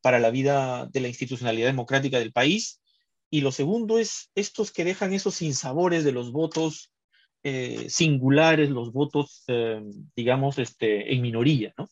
para 0.01 0.19
la 0.19 0.31
vida 0.31 0.87
de 0.93 1.01
la 1.01 1.09
institucionalidad 1.09 1.69
democrática 1.69 2.19
del 2.19 2.33
país. 2.33 2.83
Y 3.31 3.41
lo 3.41 3.53
segundo 3.53 3.99
es 3.99 4.31
estos 4.35 4.71
que 4.71 4.85
dejan 4.85 5.15
esos 5.15 5.37
sinsabores 5.37 6.05
de 6.05 6.13
los 6.13 6.31
votos 6.31 6.93
eh, 7.43 7.87
singulares, 7.89 8.69
los 8.69 8.93
votos, 8.93 9.45
eh, 9.49 9.81
digamos, 10.15 10.59
este, 10.59 11.15
en 11.15 11.23
minoría, 11.23 11.73
¿no? 11.79 11.89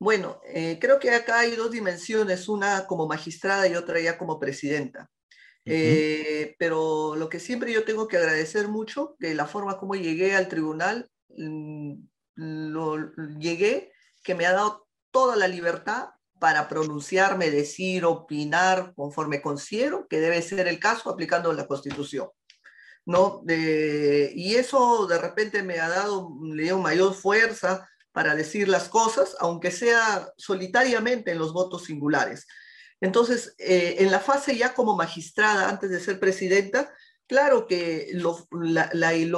Bueno, 0.00 0.40
eh, 0.46 0.78
creo 0.80 0.98
que 0.98 1.10
acá 1.10 1.40
hay 1.40 1.54
dos 1.56 1.70
dimensiones, 1.70 2.48
una 2.48 2.86
como 2.86 3.06
magistrada 3.06 3.68
y 3.68 3.74
otra 3.76 4.00
ya 4.00 4.16
como 4.16 4.40
presidenta. 4.40 5.10
pero 6.58 7.14
lo 7.16 7.28
que 7.28 7.38
siempre 7.38 7.70
yo 7.72 7.84
tengo 7.84 8.08
que 8.08 8.16
agradecer 8.16 8.68
mucho, 8.68 9.14
que 9.20 9.34
la 9.34 9.46
forma 9.46 9.78
como 9.78 9.94
llegué 9.94 10.34
al 10.34 10.48
tribunal, 10.48 11.10
mm, 11.28 11.94
lo, 12.36 13.12
llegué, 13.38 13.92
que 14.24 14.34
me 14.34 14.46
ha 14.46 14.52
dado 14.52 14.88
toda 15.10 15.36
la 15.36 15.48
libertad 15.48 16.08
para 16.38 16.66
pronunciarme, 16.68 17.50
decir, 17.50 18.06
opinar 18.06 18.94
conforme 18.96 19.42
considero 19.42 20.06
que 20.08 20.20
debe 20.20 20.40
ser 20.40 20.66
el 20.66 20.80
caso 20.80 21.10
aplicando 21.10 21.52
la 21.52 21.66
Constitución. 21.66 22.28
¿no? 23.06 23.42
y 23.46 24.54
eso 24.54 25.06
de 25.06 25.18
repente 25.18 25.62
me 25.62 25.80
ha 25.80 25.88
dado, 25.88 26.30
le 26.44 26.64
dio 26.64 26.78
mayor 26.78 27.14
fuerza 27.14 27.88
para 28.12 28.34
decir 28.34 28.68
las 28.68 28.88
cosas, 28.88 29.36
aunque 29.40 29.70
sea 29.70 30.32
solitariamente 30.36 31.30
en 31.30 31.38
los 31.38 31.52
votos 31.52 31.84
singulares. 31.84 32.46
Entonces, 33.00 33.54
eh, 33.58 33.96
en 33.98 34.10
la 34.10 34.20
fase 34.20 34.56
ya 34.56 34.74
como 34.74 34.96
magistrada, 34.96 35.68
antes 35.68 35.90
de 35.90 36.00
ser 36.00 36.20
presidenta, 36.20 36.92
claro 37.26 37.66
que 37.66 38.10
lo, 38.12 38.36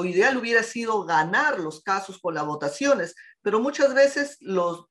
ideal 0.04 0.37
hubiera 0.37 0.62
sido 0.62 1.04
ganar 1.04 1.61
los 1.61 1.82
casos 1.82 2.18
con 2.18 2.35
las 2.35 2.46
votaciones, 2.46 3.14
pero 3.42 3.61
muchas 3.61 3.94
veces 3.94 4.38
los, 4.40 4.88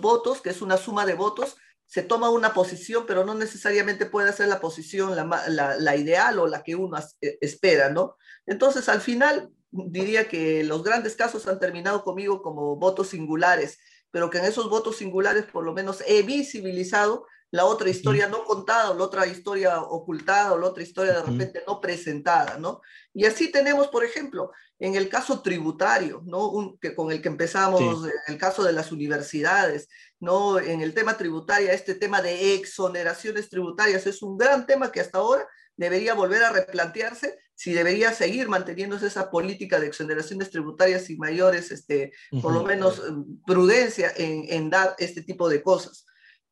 votos, 0.00 0.40
que 0.40 0.50
es 0.50 0.62
una 0.62 0.76
suma 0.76 1.04
de 1.04 1.14
votos, 1.14 1.56
se 1.84 2.02
toma 2.02 2.30
una 2.30 2.54
posición, 2.54 3.04
pero 3.06 3.24
no 3.24 3.34
necesariamente 3.34 4.06
puede 4.06 4.32
ser 4.32 4.48
la 4.48 4.60
posición 4.60 5.14
la, 5.14 5.96
ideal 5.96 6.38
o 6.38 6.46
la 6.46 6.62
que 6.62 6.74
uno 6.74 6.98
eh, 7.20 7.38
espera, 7.40 7.90
¿no? 7.90 8.16
Entonces, 8.46 8.88
al 8.88 9.00
final, 9.00 9.50
diría 9.86 10.28
que 10.28 10.64
los 10.64 10.82
grandes 10.82 11.16
casos 11.16 11.46
han 11.46 11.58
terminado 11.58 12.02
conmigo 12.04 12.42
como 12.42 12.76
votos 12.76 13.08
singulares, 13.08 13.78
pero 14.10 14.30
que 14.30 14.38
en 14.38 14.46
esos 14.46 14.70
votos 14.70 14.96
singulares 14.96 15.44
por 15.44 15.64
lo 15.64 15.72
menos 15.72 16.02
he 16.06 16.22
visibilizado 16.22 17.26
la 17.50 17.64
otra 17.64 17.88
historia 17.88 18.28
no 18.28 18.44
contada, 18.44 18.90
o 18.90 18.94
la 18.94 19.04
otra 19.04 19.26
historia 19.26 19.80
ocultada, 19.80 20.52
o 20.52 20.58
la 20.58 20.66
otra 20.66 20.82
historia 20.82 21.14
de 21.14 21.22
repente 21.22 21.62
no 21.66 21.80
presentada, 21.80 22.58
¿no? 22.58 22.80
Y 23.14 23.24
así 23.24 23.52
tenemos, 23.52 23.88
por 23.88 24.04
ejemplo, 24.04 24.50
en 24.78 24.94
el 24.94 25.08
caso 25.08 25.40
tributario, 25.42 26.22
¿no? 26.26 26.48
Un, 26.48 26.78
que 26.78 26.94
con 26.94 27.12
el 27.12 27.22
que 27.22 27.28
empezamos, 27.28 28.04
en 28.04 28.34
el 28.34 28.38
caso 28.38 28.64
de 28.64 28.72
las 28.72 28.90
universidades, 28.90 29.88
¿no? 30.18 30.58
En 30.58 30.80
el 30.82 30.92
tema 30.92 31.16
tributario, 31.16 31.70
este 31.70 31.94
tema 31.94 32.20
de 32.20 32.54
exoneraciones 32.54 33.48
tributarias 33.48 34.06
es 34.06 34.22
un 34.22 34.36
gran 34.36 34.66
tema 34.66 34.90
que 34.90 35.00
hasta 35.00 35.18
ahora 35.18 35.46
debería 35.76 36.14
volver 36.14 36.42
a 36.42 36.52
replantearse 36.52 37.38
si 37.56 37.72
debería 37.72 38.12
seguir 38.12 38.48
manteniéndose 38.48 39.08
esa 39.08 39.30
política 39.30 39.80
de 39.80 39.88
exoneraciones 39.88 40.50
tributarias 40.50 41.10
y 41.10 41.16
mayores, 41.16 41.72
este, 41.72 42.12
por 42.40 42.52
lo 42.52 42.62
menos, 42.62 43.02
prudencia 43.44 44.12
en, 44.16 44.44
en 44.48 44.70
dar 44.70 44.94
este 44.98 45.22
tipo 45.22 45.48
de 45.48 45.62
cosas. 45.62 46.06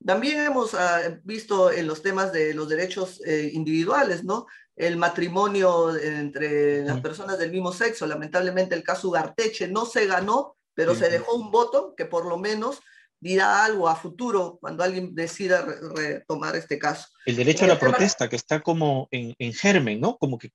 También 0.04 0.40
hemos 0.40 0.74
ah, 0.74 1.18
visto 1.24 1.70
en 1.70 1.86
los 1.86 2.02
temas 2.02 2.32
de 2.32 2.52
los 2.52 2.68
derechos 2.68 3.22
eh, 3.24 3.50
individuales, 3.52 4.24
¿no? 4.24 4.46
El 4.76 4.96
matrimonio 4.96 5.96
entre 5.96 6.84
las 6.84 7.00
personas 7.00 7.38
del 7.38 7.52
mismo 7.52 7.72
sexo. 7.72 8.06
Lamentablemente 8.06 8.74
el 8.74 8.82
caso 8.82 9.10
Garteche 9.10 9.68
no 9.68 9.86
se 9.86 10.06
ganó, 10.06 10.56
pero 10.74 10.94
se 10.94 11.08
dejó 11.08 11.36
un 11.36 11.50
voto 11.50 11.94
que 11.96 12.06
por 12.06 12.26
lo 12.26 12.36
menos 12.38 12.80
dirá 13.20 13.64
algo 13.64 13.88
a 13.88 13.96
futuro 13.96 14.58
cuando 14.60 14.82
alguien 14.82 15.14
decida 15.14 15.64
retomar 15.94 16.56
este 16.56 16.78
caso. 16.78 17.08
El 17.24 17.36
derecho 17.36 17.64
a 17.64 17.68
la 17.68 17.78
protesta, 17.78 18.28
que 18.28 18.36
está 18.36 18.60
como 18.60 19.08
en, 19.10 19.52
germen, 19.54 20.00
¿no? 20.00 20.18
Como 20.18 20.38
que, 20.38 20.48
eh, 20.48 20.52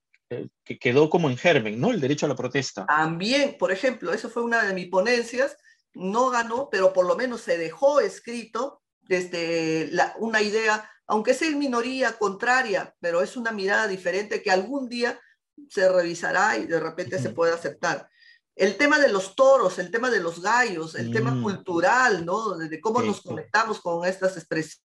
que, 0.64 0.78
quedó 0.78 1.10
como 1.10 1.28
en 1.28 1.36
germen, 1.36 1.80
¿no? 1.80 1.90
El 1.90 2.00
derecho 2.00 2.26
a 2.26 2.28
la 2.28 2.36
protesta. 2.36 2.86
También, 2.86 3.56
por 3.58 3.72
ejemplo, 3.72 4.12
eso 4.12 4.30
fue 4.30 4.42
una 4.42 4.62
de 4.62 4.74
mis 4.74 4.88
ponencias, 4.88 5.56
no 5.94 6.30
ganó, 6.30 6.68
pero 6.70 6.92
por 6.92 7.06
lo 7.06 7.16
menos 7.16 7.40
se 7.40 7.58
dejó 7.58 8.00
escrito 8.00 8.82
desde 9.00 9.88
la, 9.90 10.14
una 10.18 10.40
idea, 10.40 10.88
aunque 11.06 11.34
sea 11.34 11.48
en 11.48 11.58
minoría 11.58 12.16
contraria, 12.16 12.94
pero 13.00 13.22
es 13.22 13.36
una 13.36 13.50
mirada 13.50 13.88
diferente 13.88 14.42
que 14.42 14.52
algún 14.52 14.88
día 14.88 15.20
se 15.68 15.88
revisará 15.90 16.56
y 16.56 16.66
de 16.66 16.78
repente 16.78 17.18
se 17.18 17.30
puede 17.30 17.52
aceptar. 17.52 18.08
El 18.54 18.76
tema 18.76 18.98
de 18.98 19.08
los 19.08 19.34
toros, 19.34 19.78
el 19.78 19.90
tema 19.90 20.10
de 20.10 20.20
los 20.20 20.40
gallos, 20.40 20.94
el 20.94 21.12
tema 21.12 21.32
mm. 21.32 21.42
cultural, 21.42 22.24
¿no? 22.24 22.56
De 22.56 22.80
cómo 22.80 23.02
nos 23.02 23.20
conectamos 23.22 23.80
con 23.80 24.06
estas 24.06 24.36
expresiones. 24.36 24.84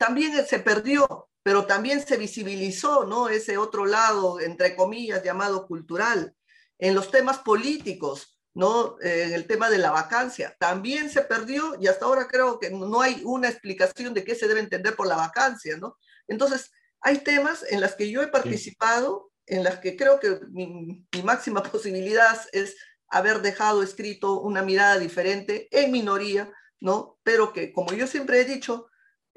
También 0.00 0.46
se 0.46 0.60
perdió, 0.60 1.28
pero 1.42 1.66
también 1.66 2.00
se 2.00 2.16
visibilizó, 2.16 3.04
¿no? 3.04 3.28
Ese 3.28 3.58
otro 3.58 3.84
lado, 3.84 4.40
entre 4.40 4.74
comillas, 4.74 5.22
llamado 5.22 5.66
cultural. 5.66 6.34
En 6.78 6.94
los 6.94 7.10
temas 7.10 7.40
políticos, 7.40 8.40
¿no? 8.54 8.96
en 9.02 9.34
el 9.34 9.46
tema 9.46 9.68
de 9.68 9.76
la 9.76 9.90
vacancia. 9.90 10.56
También 10.58 11.10
se 11.10 11.20
perdió 11.20 11.76
y 11.78 11.86
hasta 11.86 12.06
ahora 12.06 12.28
creo 12.28 12.58
que 12.58 12.70
no 12.70 13.02
hay 13.02 13.20
una 13.24 13.50
explicación 13.50 14.14
de 14.14 14.24
qué 14.24 14.34
se 14.34 14.48
debe 14.48 14.60
entender 14.60 14.96
por 14.96 15.06
la 15.06 15.16
vacancia, 15.16 15.76
¿no? 15.76 15.98
Entonces, 16.26 16.70
hay 17.02 17.18
temas 17.18 17.62
en 17.68 17.82
las 17.82 17.94
que 17.94 18.10
yo 18.10 18.22
he 18.22 18.28
participado, 18.28 19.30
en 19.44 19.64
las 19.64 19.80
que 19.80 19.98
creo 19.98 20.18
que 20.18 20.40
mi, 20.48 21.06
máxima 21.22 21.62
posibilidad 21.70 22.40
es 22.52 22.74
haber 23.08 23.42
dejado 23.42 23.82
escrito 23.82 24.40
una 24.40 24.62
mirada 24.62 24.98
diferente 24.98 25.68
en 25.70 25.92
minoría, 25.92 26.50
¿no? 26.80 27.18
Pero 27.22 27.52
que, 27.52 27.70
como 27.74 27.92
yo 27.92 28.06
siempre 28.06 28.40
he 28.40 28.46
dicho, 28.46 28.89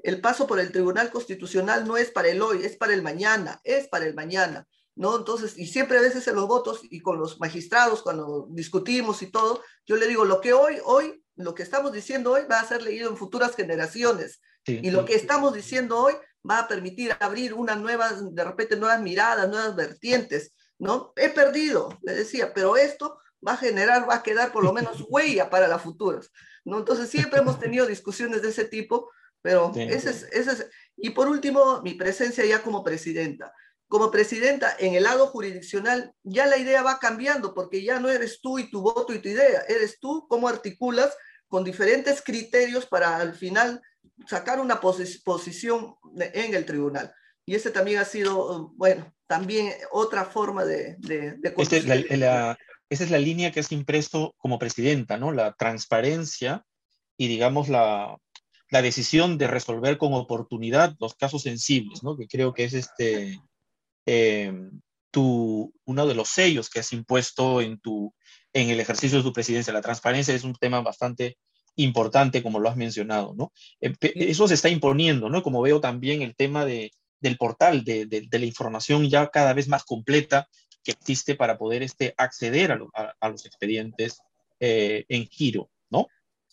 el 0.03 0.21
paso 0.21 0.45
por 0.45 0.59
el 0.59 0.71
Tribunal 0.71 1.09
Constitucional 1.09 1.87
no 1.87 1.97
es 1.97 2.11
para 2.11 2.29
el 2.29 2.41
hoy, 2.41 2.63
es 2.63 2.75
para 2.75 2.93
el 2.93 3.01
mañana, 3.01 3.59
es 3.63 3.87
para 3.87 4.05
el 4.05 4.13
mañana. 4.13 4.67
¿no? 4.95 5.17
Entonces, 5.17 5.57
y 5.57 5.65
siempre 5.65 5.97
a 5.97 6.01
veces 6.01 6.27
en 6.27 6.35
los 6.35 6.47
votos 6.47 6.81
y 6.83 6.99
con 6.99 7.17
los 7.17 7.39
magistrados, 7.39 8.03
cuando 8.03 8.47
discutimos 8.51 9.21
y 9.21 9.27
todo, 9.27 9.61
yo 9.85 9.95
le 9.95 10.07
digo, 10.07 10.25
lo 10.25 10.41
que 10.41 10.53
hoy, 10.53 10.77
hoy, 10.83 11.23
lo 11.35 11.55
que 11.55 11.63
estamos 11.63 11.91
diciendo 11.91 12.31
hoy 12.31 12.43
va 12.49 12.59
a 12.59 12.67
ser 12.67 12.83
leído 12.83 13.09
en 13.09 13.17
futuras 13.17 13.55
generaciones. 13.55 14.41
y 14.65 14.91
lo 14.91 15.03
que 15.03 15.15
estamos 15.15 15.53
diciendo 15.53 15.97
hoy 15.97 16.13
va 16.49 16.59
a 16.59 16.67
permitir 16.67 17.15
abrir 17.19 17.53
una 17.53 17.75
nueva, 17.75 18.11
de 18.13 18.43
repente, 18.43 18.75
nuevas 18.75 19.01
miradas, 19.01 19.49
nuevas 19.49 19.75
vertientes, 19.75 20.53
¿no? 20.77 21.13
He 21.15 21.29
perdido, 21.29 21.97
le 22.01 22.13
decía, 22.13 22.53
pero 22.53 22.77
esto 22.77 23.19
va 23.45 23.53
a 23.53 23.57
generar, 23.57 24.07
va 24.07 24.15
a 24.15 24.23
quedar 24.23 24.51
por 24.51 24.63
lo 24.63 24.73
menos 24.73 25.03
huella 25.09 25.49
para 25.49 25.67
las 25.67 25.81
futuras, 25.81 26.31
¿no? 26.65 26.79
Entonces, 26.79 27.09
siempre 27.09 27.39
hemos 27.39 27.59
tenido 27.59 27.85
discusiones 27.85 28.41
de 28.41 28.49
ese 28.49 28.65
tipo, 28.65 29.09
pero 29.43 29.71
ese 29.75 30.09
es, 30.09 30.23
ese 30.31 30.51
es, 30.53 30.67
y 30.97 31.11
por 31.11 31.27
último, 31.27 31.81
mi 31.83 31.93
presencia 31.93 32.43
ya 32.43 32.63
como 32.63 32.83
presidenta 32.83 33.53
como 33.93 34.09
presidenta 34.09 34.75
en 34.79 34.95
el 34.95 35.03
lado 35.03 35.27
jurisdiccional, 35.27 36.15
ya 36.23 36.47
la 36.47 36.57
idea 36.57 36.81
va 36.81 36.97
cambiando 36.97 37.53
porque 37.53 37.83
ya 37.83 37.99
no 37.99 38.09
eres 38.09 38.41
tú 38.41 38.57
y 38.57 38.71
tu 38.71 38.81
voto 38.81 39.13
y 39.13 39.19
tu 39.19 39.29
idea, 39.29 39.61
eres 39.69 39.99
tú 39.99 40.25
cómo 40.27 40.47
articulas 40.47 41.15
con 41.47 41.63
diferentes 41.63 42.23
criterios 42.23 42.87
para 42.87 43.17
al 43.17 43.35
final 43.35 43.83
sacar 44.27 44.59
una 44.59 44.81
posición 44.81 45.93
en 46.15 46.55
el 46.55 46.65
tribunal. 46.65 47.13
Y 47.45 47.53
ese 47.53 47.69
también 47.69 47.99
ha 47.99 48.05
sido, 48.05 48.73
bueno, 48.77 49.13
también 49.27 49.71
otra 49.91 50.25
forma 50.25 50.65
de... 50.65 50.95
de, 50.97 51.37
este 51.43 51.77
esa 52.89 53.03
es 53.03 53.11
la 53.11 53.19
línea 53.19 53.51
que 53.51 53.59
has 53.59 53.71
impreso 53.71 54.33
como 54.37 54.57
presidenta, 54.57 55.17
¿no? 55.17 55.31
La 55.31 55.53
transparencia 55.53 56.65
y, 57.15 57.27
digamos, 57.27 57.69
la, 57.69 58.17
la 58.73 58.81
decisión 58.81 59.37
de 59.37 59.45
resolver 59.45 59.99
con 59.99 60.13
oportunidad 60.13 60.95
los 60.99 61.13
casos 61.13 61.43
sensibles, 61.43 62.01
¿no? 62.01 62.17
Que 62.17 62.25
creo 62.25 62.55
que 62.55 62.63
es 62.63 62.73
este, 62.73 63.39
eh, 64.07 64.51
tu, 65.11 65.71
uno 65.85 66.07
de 66.07 66.15
los 66.15 66.29
sellos 66.29 66.71
que 66.71 66.79
has 66.79 66.91
impuesto 66.91 67.61
en, 67.61 67.79
tu, 67.79 68.15
en 68.51 68.71
el 68.71 68.79
ejercicio 68.79 69.19
de 69.19 69.23
tu 69.23 69.31
presidencia. 69.31 69.71
La 69.71 69.83
transparencia 69.83 70.33
es 70.33 70.43
un 70.43 70.55
tema 70.55 70.81
bastante 70.81 71.37
importante, 71.75 72.41
como 72.41 72.59
lo 72.59 72.67
has 72.67 72.75
mencionado, 72.75 73.35
¿no? 73.37 73.53
Eh, 73.79 73.93
eso 74.15 74.47
se 74.47 74.55
está 74.55 74.69
imponiendo, 74.69 75.29
¿no? 75.29 75.43
Como 75.43 75.61
veo 75.61 75.79
también 75.79 76.23
el 76.23 76.35
tema 76.35 76.65
de, 76.65 76.89
del 77.19 77.37
portal, 77.37 77.83
de, 77.83 78.07
de, 78.07 78.39
la 78.39 78.45
información 78.45 79.07
ya 79.07 79.27
cada 79.27 79.53
vez 79.53 79.67
más 79.67 79.83
completa 79.83 80.47
que 80.83 80.93
existe 80.93 81.35
para 81.35 81.59
poder 81.59 81.83
este, 81.83 82.15
acceder 82.17 82.71
a, 82.71 83.15
a, 83.21 83.29
los 83.29 83.45
expedientes 83.45 84.19
eh, 84.59 85.05
en 85.09 85.27
giro. 85.27 85.69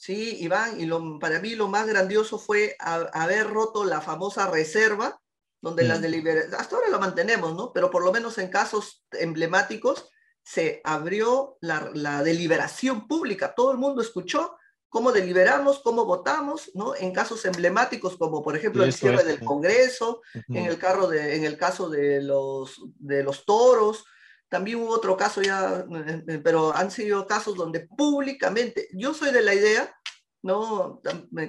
Sí, 0.01 0.39
Iván, 0.41 0.81
y 0.81 0.87
lo, 0.87 1.19
para 1.19 1.41
mí 1.41 1.55
lo 1.55 1.69
más 1.69 1.87
grandioso 1.87 2.39
fue 2.39 2.75
haber 2.79 3.51
roto 3.51 3.85
la 3.85 4.01
famosa 4.01 4.51
reserva 4.51 5.21
donde 5.61 5.85
las 5.85 6.01
deliberaciones, 6.01 6.59
hasta 6.59 6.77
ahora 6.77 6.89
lo 6.89 6.99
mantenemos, 6.99 7.55
¿no? 7.55 7.71
Pero 7.75 7.91
por 7.91 8.03
lo 8.03 8.11
menos 8.11 8.39
en 8.39 8.49
casos 8.49 9.05
emblemáticos 9.13 10.09
se 10.43 10.81
abrió 10.85 11.59
la, 11.61 12.23
deliberación 12.23 13.07
pública, 13.09 13.55
todo 13.55 13.73
el 13.73 13.77
mundo 13.77 14.01
escuchó 14.01 14.57
cómo 14.89 15.13
deliberamos, 15.13 15.81
cómo 15.81 16.07
votamos, 16.07 16.71
¿no? 16.73 16.95
En 16.95 17.13
casos 17.13 17.45
emblemáticos 17.45 18.17
como 18.17 18.43
por 18.43 18.57
ejemplo 18.57 18.85
el 18.85 18.95
cierre 18.95 19.23
del 19.23 19.45
Congreso, 19.45 20.23
en, 20.49 20.65
el 20.65 20.79
carro 20.79 21.09
de, 21.09 21.37
en 21.37 21.45
el 21.45 21.59
caso 21.59 21.91
de 21.91 22.23
los, 22.23 22.81
de 22.97 23.23
los 23.23 23.45
toros, 23.45 24.07
también 24.51 24.79
hubo 24.79 24.91
otro 24.91 25.17
caso 25.17 25.41
ya, 25.41 25.87
eh, 26.29 26.41
pero 26.43 26.75
han 26.75 26.91
sido 26.91 27.27
casos 27.27 27.55
donde 27.55 27.87
públicamente, 27.87 28.89
yo 28.93 29.15
soy 29.15 29.33
de 29.33 29.43
la 29.43 29.55
idea, 29.55 29.95
¿no? 30.43 31.01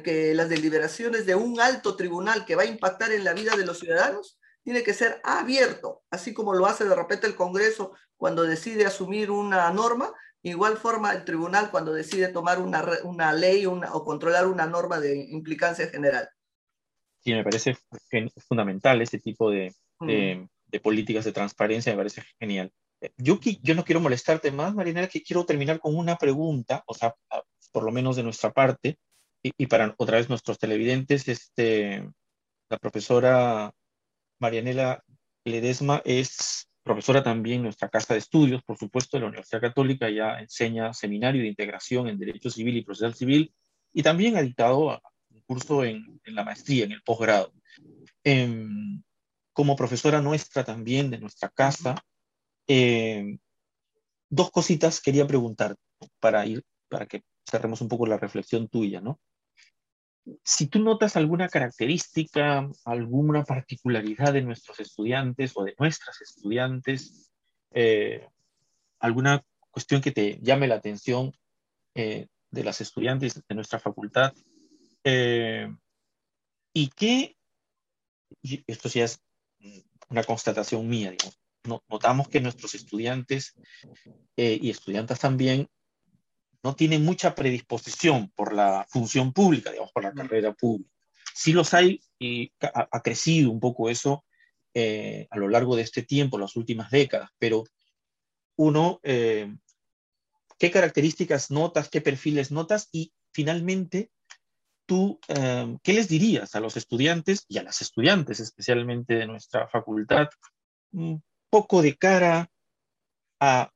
Que 0.03 0.33
las 0.35 0.49
deliberaciones 0.49 1.25
de 1.25 1.33
un 1.33 1.59
alto 1.59 1.95
tribunal 1.95 2.45
que 2.45 2.55
va 2.55 2.61
a 2.63 2.67
impactar 2.67 3.11
en 3.11 3.23
la 3.23 3.33
vida 3.33 3.55
de 3.55 3.65
los 3.65 3.79
ciudadanos 3.79 4.39
tiene 4.63 4.83
que 4.83 4.93
ser 4.93 5.19
abierto, 5.23 6.03
así 6.11 6.33
como 6.33 6.53
lo 6.53 6.67
hace 6.67 6.85
de 6.85 6.95
repente 6.95 7.25
el 7.25 7.35
Congreso 7.35 7.93
cuando 8.15 8.43
decide 8.43 8.85
asumir 8.85 9.31
una 9.31 9.71
norma, 9.71 10.13
igual 10.43 10.77
forma 10.77 11.11
el 11.11 11.25
tribunal 11.25 11.71
cuando 11.71 11.93
decide 11.93 12.27
tomar 12.27 12.59
una, 12.59 12.85
una 13.03 13.33
ley 13.33 13.65
una, 13.65 13.95
o 13.95 14.05
controlar 14.05 14.45
una 14.45 14.67
norma 14.67 14.99
de 14.99 15.25
implicancia 15.31 15.87
general. 15.87 16.29
Sí, 17.23 17.33
me 17.33 17.43
parece 17.43 17.75
fundamental 18.47 19.01
ese 19.01 19.17
tipo 19.17 19.49
de, 19.49 19.73
de, 20.01 20.47
de 20.67 20.79
políticas 20.79 21.25
de 21.25 21.31
transparencia, 21.31 21.93
me 21.93 21.97
parece 21.97 22.23
genial. 22.39 22.71
Yo, 23.17 23.39
no 23.75 23.83
quiero 23.83 23.99
molestarte 23.99 24.51
más, 24.51 24.75
Marinela, 24.75 25.07
que 25.07 25.23
quiero 25.23 25.45
terminar 25.45 25.79
con 25.79 25.95
una 25.95 26.17
pregunta, 26.17 26.83
o 26.85 26.93
sea, 26.93 27.15
por 27.71 27.83
lo 27.83 27.91
menos 27.91 28.15
de 28.15 28.23
nuestra 28.23 28.51
parte, 28.51 28.99
y, 29.43 29.65
para 29.65 29.95
otra 29.97 30.17
vez 30.17 30.29
nuestros 30.29 30.59
televidentes, 30.59 31.27
este, 31.27 32.07
la 32.69 32.77
profesora 32.77 33.73
Marianela 34.39 35.03
Ledesma 35.45 36.01
es 36.05 36.67
profesora 36.83 37.23
también 37.23 37.57
en 37.57 37.63
nuestra 37.63 37.89
casa 37.89 38.13
de 38.13 38.19
estudios, 38.19 38.63
por 38.63 38.77
supuesto, 38.77 39.17
de 39.17 39.21
la 39.21 39.27
Universidad 39.29 39.61
Católica, 39.61 40.09
ya 40.09 40.39
enseña 40.39 40.93
seminario 40.93 41.41
de 41.41 41.47
integración 41.47 42.07
en 42.07 42.19
Derecho 42.19 42.51
Civil 42.51 42.77
y 42.77 42.83
Procesal 42.83 43.15
Civil, 43.15 43.53
y 43.93 44.03
también 44.03 44.37
ha 44.37 44.41
dictado 44.41 45.01
un 45.29 45.41
curso 45.41 45.83
en, 45.83 46.21
en 46.23 46.35
la 46.35 46.43
maestría, 46.43 46.85
en 46.85 46.91
el 46.91 47.01
posgrado. 47.01 47.51
Em, 48.23 49.01
como 49.53 49.75
profesora 49.75 50.21
nuestra 50.21 50.63
también 50.63 51.09
de 51.09 51.17
nuestra 51.17 51.49
casa, 51.49 51.95
eh, 52.67 53.37
dos 54.29 54.51
cositas 54.51 55.01
quería 55.01 55.27
preguntar 55.27 55.75
para 56.19 56.45
ir, 56.45 56.63
para 56.89 57.05
que 57.05 57.23
cerremos 57.49 57.81
un 57.81 57.87
poco 57.87 58.05
la 58.05 58.17
reflexión 58.17 58.67
tuya, 58.67 59.01
¿no? 59.01 59.19
Si 60.43 60.67
tú 60.67 60.79
notas 60.79 61.15
alguna 61.15 61.49
característica, 61.49 62.69
alguna 62.85 63.43
particularidad 63.43 64.33
de 64.33 64.43
nuestros 64.43 64.79
estudiantes 64.79 65.51
o 65.55 65.63
de 65.63 65.75
nuestras 65.79 66.21
estudiantes, 66.21 67.31
eh, 67.71 68.27
alguna 68.99 69.43
cuestión 69.71 70.01
que 70.01 70.11
te 70.11 70.39
llame 70.41 70.67
la 70.67 70.75
atención 70.75 71.33
eh, 71.95 72.27
de 72.51 72.63
las 72.63 72.81
estudiantes 72.81 73.41
de 73.47 73.55
nuestra 73.55 73.79
facultad, 73.79 74.33
y 76.73 76.87
que, 76.89 77.35
esto 78.67 78.89
sí 78.89 79.01
es 79.01 79.21
una 80.09 80.23
constatación 80.23 80.87
mía, 80.87 81.11
digamos, 81.11 81.40
notamos 81.63 82.27
que 82.27 82.41
nuestros 82.41 82.75
estudiantes 82.75 83.55
eh, 84.35 84.57
y 84.61 84.69
estudiantes 84.69 85.19
también 85.19 85.67
no 86.63 86.75
tienen 86.75 87.03
mucha 87.03 87.33
predisposición 87.33 88.29
por 88.35 88.53
la 88.53 88.85
función 88.89 89.33
pública, 89.33 89.71
digamos, 89.71 89.91
por 89.91 90.03
la 90.03 90.13
carrera 90.13 90.53
pública. 90.53 90.89
Sí 91.33 91.53
los 91.53 91.73
hay 91.73 92.01
y 92.19 92.51
ha, 92.61 93.01
crecido 93.01 93.51
un 93.51 93.59
poco 93.59 93.89
eso 93.89 94.25
eh, 94.73 95.27
a 95.31 95.37
lo 95.37 95.49
largo 95.49 95.75
de 95.75 95.81
este 95.83 96.03
tiempo, 96.03 96.37
las 96.37 96.55
últimas 96.55 96.91
décadas, 96.91 97.29
pero 97.39 97.63
uno, 98.57 98.99
eh, 99.03 99.55
¿qué 100.59 100.69
características 100.69 101.49
notas, 101.49 101.89
qué 101.89 102.01
perfiles 102.01 102.51
notas? 102.51 102.89
Y 102.91 103.11
finalmente, 103.31 104.11
tú, 104.85 105.19
¿qué 105.27 105.93
les 105.93 106.07
dirías 106.09 106.53
a 106.53 106.59
los 106.59 106.77
estudiantes 106.77 107.45
y 107.47 107.57
a 107.57 107.63
las 107.63 107.81
estudiantes, 107.81 108.39
especialmente 108.39 109.15
de 109.15 109.25
nuestra 109.25 109.67
facultad, 109.67 110.27
mm, 110.91 111.15
poco 111.51 111.83
de 111.83 111.95
cara 111.95 112.49
a, 113.39 113.71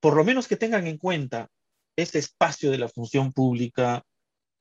por 0.00 0.16
lo 0.16 0.24
menos 0.24 0.48
que 0.48 0.56
tengan 0.56 0.86
en 0.88 0.98
cuenta 0.98 1.48
este 1.96 2.18
espacio 2.18 2.72
de 2.72 2.78
la 2.78 2.88
función 2.88 3.32
pública 3.32 4.02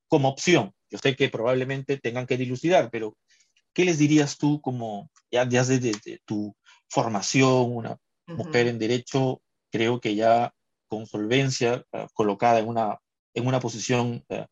como 0.07 0.29
opción. 0.29 0.71
Yo 0.91 0.99
sé 0.99 1.15
que 1.15 1.29
probablemente 1.29 1.97
tengan 1.97 2.27
que 2.27 2.37
dilucidar, 2.37 2.91
pero 2.91 3.17
¿qué 3.73 3.85
les 3.85 3.97
dirías 3.97 4.37
tú 4.37 4.61
como, 4.61 5.09
ya, 5.31 5.45
desde, 5.45 6.19
tu 6.25 6.55
formación, 6.89 7.75
una 7.75 7.97
mujer 8.27 8.67
en 8.67 8.77
derecho, 8.77 9.41
creo 9.71 9.99
que 9.99 10.13
ya 10.13 10.53
con 10.87 11.07
solvencia, 11.07 11.83
ah, 11.91 12.07
colocada 12.13 12.59
en 12.59 12.67
una, 12.67 12.99
en 13.33 13.47
una 13.47 13.59
posición 13.59 14.23
ah, 14.29 14.45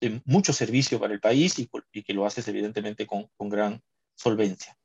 de 0.00 0.22
mucho 0.24 0.52
servicio 0.52 1.00
para 1.00 1.14
el 1.14 1.20
país 1.20 1.58
y, 1.58 1.68
que 2.02 2.14
lo 2.14 2.26
haces 2.26 2.46
evidentemente 2.46 3.06
con, 3.06 3.28
con 3.36 3.48
gran 3.48 3.82
solvencia? 4.14 4.76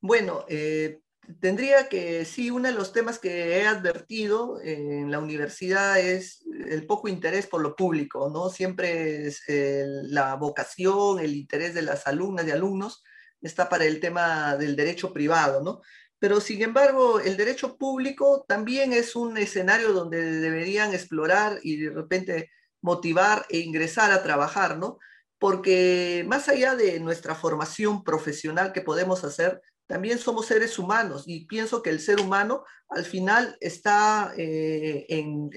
Bueno, 0.00 0.44
eh, 0.48 1.00
tendría 1.40 1.88
que, 1.88 2.24
sí, 2.24 2.50
uno 2.50 2.68
de 2.68 2.74
los 2.74 2.92
temas 2.92 3.18
que 3.18 3.58
he 3.58 3.66
advertido 3.66 4.60
en 4.62 5.10
la 5.10 5.18
universidad 5.18 6.00
es 6.00 6.44
el 6.68 6.86
poco 6.86 7.08
interés 7.08 7.46
por 7.46 7.60
lo 7.60 7.76
público, 7.76 8.30
¿no? 8.30 8.48
Siempre 8.48 9.26
es, 9.26 9.42
la 9.46 10.34
vocación, 10.36 11.20
el 11.20 11.34
interés 11.34 11.74
de 11.74 11.82
las 11.82 12.06
alumnas 12.06 12.46
y 12.46 12.50
alumnos 12.50 13.02
está 13.42 13.68
para 13.68 13.84
el 13.84 14.00
tema 14.00 14.56
del 14.56 14.76
derecho 14.76 15.12
privado, 15.12 15.62
¿no? 15.62 15.80
Pero 16.18 16.40
sin 16.40 16.62
embargo, 16.62 17.20
el 17.20 17.36
derecho 17.36 17.78
público 17.78 18.44
también 18.46 18.92
es 18.92 19.16
un 19.16 19.38
escenario 19.38 19.92
donde 19.92 20.40
deberían 20.40 20.92
explorar 20.92 21.58
y 21.62 21.76
de 21.76 21.90
repente 21.90 22.50
motivar 22.82 23.46
e 23.48 23.58
ingresar 23.58 24.12
a 24.12 24.22
trabajar, 24.22 24.78
¿no? 24.78 24.98
Porque 25.38 26.24
más 26.28 26.48
allá 26.48 26.76
de 26.76 27.00
nuestra 27.00 27.34
formación 27.34 28.04
profesional 28.04 28.72
que 28.72 28.82
podemos 28.82 29.24
hacer, 29.24 29.62
también 29.90 30.20
somos 30.20 30.46
seres 30.46 30.78
humanos 30.78 31.24
y 31.26 31.46
pienso 31.46 31.82
que 31.82 31.90
el 31.90 31.98
ser 31.98 32.20
humano 32.20 32.62
al 32.90 33.04
final 33.04 33.56
está 33.58 34.32
eh, 34.36 35.04
en, 35.08 35.50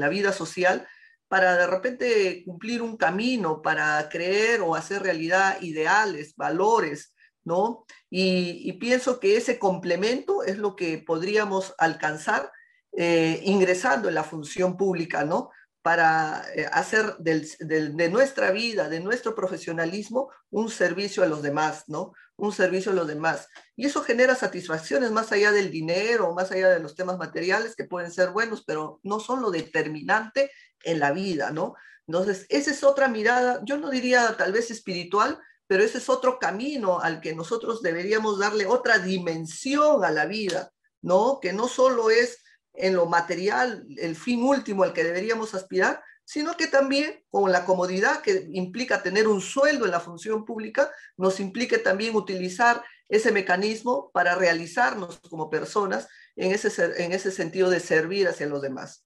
la 0.00 0.08
vida 0.08 0.32
social 0.32 0.88
para 1.28 1.54
de 1.54 1.66
repente 1.66 2.42
cumplir 2.46 2.80
un 2.80 2.96
camino, 2.96 3.60
para 3.60 4.08
creer 4.08 4.62
o 4.62 4.74
hacer 4.74 5.02
realidad 5.02 5.60
ideales, 5.60 6.34
valores, 6.36 7.14
¿no? 7.44 7.84
Y, 8.08 8.72
pienso 8.80 9.20
que 9.20 9.36
ese 9.36 9.58
complemento 9.58 10.42
es 10.42 10.56
lo 10.56 10.74
que 10.74 10.96
podríamos 10.96 11.74
alcanzar 11.76 12.50
eh, 12.96 13.42
ingresando 13.44 14.08
en 14.08 14.14
la 14.14 14.24
función 14.24 14.78
pública, 14.78 15.26
¿no? 15.26 15.50
Para 15.82 16.44
eh, 16.54 16.66
hacer 16.72 17.16
de 17.18 18.08
nuestra 18.08 18.52
vida, 18.52 18.88
de 18.88 19.00
nuestro 19.00 19.34
profesionalismo, 19.34 20.30
un 20.48 20.70
servicio 20.70 21.22
a 21.22 21.26
los 21.26 21.42
demás, 21.42 21.84
¿no? 21.88 22.14
Un 22.36 22.52
servicio 22.52 22.92
a 22.92 22.94
los 22.94 23.06
demás. 23.06 23.48
Y 23.76 23.86
eso 23.86 24.02
genera 24.02 24.34
satisfacciones 24.34 25.10
más 25.10 25.32
allá 25.32 25.52
del 25.52 25.70
dinero, 25.70 26.34
más 26.34 26.50
allá 26.50 26.70
de 26.70 26.80
los 26.80 26.94
temas 26.94 27.18
materiales 27.18 27.76
que 27.76 27.84
pueden 27.84 28.10
ser 28.10 28.30
buenos, 28.30 28.64
pero 28.64 29.00
no 29.02 29.20
son 29.20 29.42
lo 29.42 29.50
determinante 29.50 30.50
en 30.82 31.00
la 31.00 31.12
vida, 31.12 31.50
¿no? 31.50 31.74
Entonces, 32.06 32.46
esa 32.48 32.70
es 32.70 32.84
otra 32.84 33.08
mirada, 33.08 33.60
yo 33.64 33.78
no 33.78 33.90
diría 33.90 34.36
tal 34.36 34.52
vez 34.52 34.70
espiritual, 34.70 35.38
pero 35.66 35.82
ese 35.82 35.98
es 35.98 36.08
otro 36.08 36.38
camino 36.38 37.00
al 37.00 37.20
que 37.20 37.34
nosotros 37.34 37.80
deberíamos 37.80 38.38
darle 38.38 38.66
otra 38.66 38.98
dimensión 38.98 40.04
a 40.04 40.10
la 40.10 40.26
vida, 40.26 40.72
¿no? 41.00 41.38
Que 41.40 41.52
no 41.52 41.68
solo 41.68 42.10
es 42.10 42.42
en 42.74 42.94
lo 42.94 43.06
material 43.06 43.86
el 43.96 44.16
fin 44.16 44.42
último 44.42 44.82
al 44.82 44.92
que 44.92 45.04
deberíamos 45.04 45.54
aspirar, 45.54 46.02
sino 46.24 46.56
que 46.56 46.66
también 46.66 47.24
con 47.28 47.52
la 47.52 47.64
comodidad 47.64 48.20
que 48.22 48.48
implica 48.52 49.02
tener 49.02 49.28
un 49.28 49.40
sueldo 49.40 49.84
en 49.84 49.90
la 49.90 50.00
función 50.00 50.44
pública, 50.44 50.90
nos 51.16 51.40
implique 51.40 51.78
también 51.78 52.16
utilizar 52.16 52.82
ese 53.08 53.32
mecanismo 53.32 54.10
para 54.12 54.34
realizarnos 54.34 55.20
como 55.28 55.50
personas 55.50 56.08
en 56.36 56.52
ese, 56.52 56.68
en 57.02 57.12
ese 57.12 57.30
sentido 57.30 57.70
de 57.70 57.80
servir 57.80 58.28
hacia 58.28 58.46
los 58.46 58.62
demás. 58.62 59.04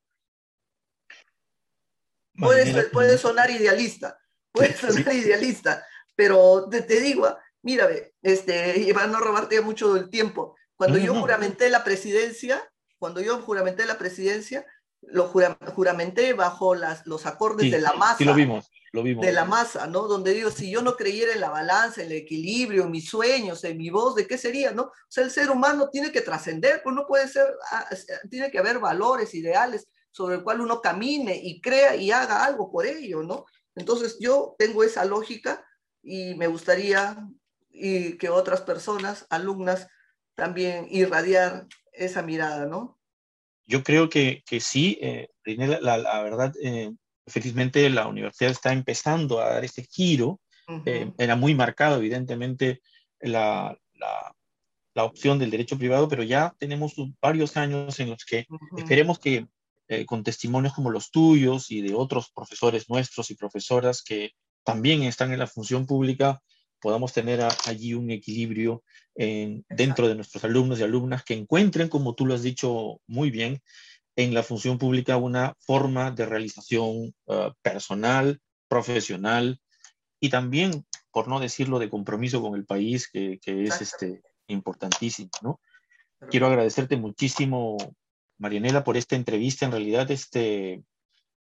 Puede, 2.39 2.85
puede 2.85 3.19
sonar 3.19 3.51
idealista, 3.51 4.17
puede 4.53 4.77
sonar 4.77 5.13
idealista, 5.13 5.85
pero 6.15 6.69
te, 6.69 7.01
digo, 7.01 7.37
mira, 7.63 7.89
este, 8.23 8.79
y 8.79 8.93
para 8.93 9.09
no 9.09 9.19
robarte 9.19 9.61
mucho 9.61 9.95
del 9.95 10.09
tiempo, 10.09 10.57
cuando 10.77 10.99
yo 10.99 11.15
juramenté 11.15 11.69
la 11.69 11.83
presidencia, 11.83 12.71
cuando 12.99 13.21
yo 13.21 13.41
juramenté 13.43 13.87
la 13.87 13.99
presidencia, 13.99 14.65
lo 15.03 15.29
juramenté 15.29 16.33
bajo 16.33 16.75
las, 16.75 17.07
los 17.07 17.27
acordes 17.27 17.71
de 17.71 17.81
la 17.81 17.93
masa. 17.93 18.19
Sí, 18.19 18.25
lo 18.25 18.35
vimos, 18.35 18.71
lo 18.93 19.03
vimos. 19.03 19.25
De 19.25 19.33
la 19.33 19.45
masa, 19.45 19.87
¿no? 19.87 20.03
Donde 20.03 20.35
digo, 20.35 20.51
si 20.51 20.71
yo 20.71 20.83
no 20.83 20.97
creyera 20.97 21.33
en 21.33 21.41
la 21.41 21.51
balanza, 21.51 22.03
en 22.03 22.09
el 22.09 22.19
equilibrio, 22.19 22.85
en 22.85 22.91
mis 22.91 23.09
sueños, 23.09 23.65
en 23.65 23.79
mi 23.79 23.91
voz, 23.91 24.15
¿de 24.15 24.27
qué 24.27 24.37
sería, 24.37 24.73
no? 24.73 24.83
O 24.83 24.93
sea, 25.09 25.25
el 25.25 25.31
ser 25.31 25.51
humano 25.51 25.89
tiene 25.91 26.13
que 26.13 26.21
trascender, 26.21 26.83
pues 26.83 26.95
no 26.95 27.07
puede 27.07 27.29
ser, 27.29 27.47
ah, 27.71 27.87
tiene 28.29 28.51
que 28.51 28.59
haber 28.59 28.79
valores, 28.79 29.35
ideales 29.35 29.89
sobre 30.11 30.37
el 30.37 30.43
cual 30.43 30.61
uno 30.61 30.81
camine 30.81 31.41
y 31.43 31.61
crea 31.61 31.95
y 31.95 32.11
haga 32.11 32.45
algo 32.45 32.71
por 32.71 32.87
ello, 32.87 33.23
¿no? 33.23 33.45
Entonces 33.77 34.19
yo 34.19 34.57
tengo 34.59 34.83
esa 34.83 35.05
lógica 35.05 35.65
y 36.03 36.35
me 36.35 36.49
gustaría 36.49 37.29
y 37.71 38.19
que 38.19 38.29
otras 38.29 38.63
personas, 38.63 39.27
alumnas, 39.31 39.87
también 40.35 40.87
irradiar 40.91 41.67
esa 41.93 42.23
mirada, 42.23 42.67
¿no? 42.67 42.98
Yo 43.69 43.85
creo 43.85 44.09
que, 44.09 44.43
que 44.45 44.61
sí, 44.61 44.99
eh, 45.01 45.29
la, 45.45 45.99
la, 45.99 46.23
verdad, 46.23 46.53
eh, 46.63 46.91
felizmente 47.27 47.89
la 47.91 48.09
universidad 48.09 48.51
está 48.51 48.73
empezando 48.73 49.41
a 49.41 49.51
dar 49.51 49.65
ese 49.65 49.85
giro. 49.85 50.41
Eh, 50.85 51.13
era 51.17 51.37
muy 51.37 51.55
marcado, 51.55 51.97
evidentemente, 51.99 52.83
la, 53.21 53.79
la, 53.95 54.35
la 54.95 55.05
opción 55.05 55.39
del 55.39 55.51
derecho 55.51 55.79
privado, 55.79 56.09
pero 56.09 56.25
ya 56.25 56.55
tenemos 56.59 56.95
varios 57.23 57.57
años 57.57 58.01
en 58.01 58.11
los 58.11 58.25
que 58.25 58.47
esperemos 58.77 59.21
que 59.21 59.47
eh, 59.91 60.05
con 60.05 60.23
testimonios 60.23 60.75
como 60.75 60.91
los 60.91 61.11
tuyos 61.11 61.71
y 61.71 61.81
de 61.81 61.95
otros 61.95 62.31
profesores 62.35 62.91
nuestros 62.91 63.31
y 63.31 63.37
profesoras 63.37 64.03
que 64.03 64.33
también 64.63 65.03
están 65.03 65.33
en 65.33 65.39
la 65.39 65.47
función 65.47 65.87
pública, 65.87 66.43
podamos 66.81 67.13
tener 67.13 67.41
allí 67.67 67.95
un 67.95 68.11
equilibrio 68.11 68.83
dentro 69.15 70.07
de 70.07 70.15
nuestros 70.15 70.45
alumnos 70.45 70.79
y 70.79 70.85
alumnas 70.85 71.25
que 71.25 71.35
encuentren, 71.35 71.89
como 71.89 72.15
tú 72.15 72.25
lo 72.25 72.35
has 72.35 72.43
dicho 72.43 73.01
muy 73.09 73.31
bien, 73.31 73.61
en 74.19 74.35
la 74.35 74.43
función 74.43 74.79
pública 74.79 75.17
una 75.17 75.55
forma 75.61 76.11
de 76.11 76.27
realización 76.27 77.15
uh, 77.27 77.53
personal, 77.63 78.41
profesional 78.67 79.61
y 80.19 80.29
también, 80.29 80.85
por 81.13 81.29
no 81.29 81.39
decirlo, 81.39 81.79
de 81.79 81.89
compromiso 81.89 82.43
con 82.43 82.57
el 82.57 82.67
país, 82.67 83.09
que, 83.09 83.39
que 83.41 83.63
es 83.63 83.81
este, 83.81 84.21
importantísimo. 84.49 85.31
¿no? 85.41 85.61
Quiero 86.31 86.49
agradecerte 86.49 86.97
muchísimo, 86.97 87.77
Marianela, 88.39 88.83
por 88.83 88.97
esta 88.97 89.15
entrevista. 89.15 89.67
En 89.67 89.73
realidad, 89.73 90.11
este, 90.11 90.83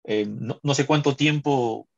eh, 0.04 0.26
no, 0.28 0.60
no, 0.62 0.74
sé 0.74 0.84
cuánto 0.84 1.16
tiempo 1.16 1.88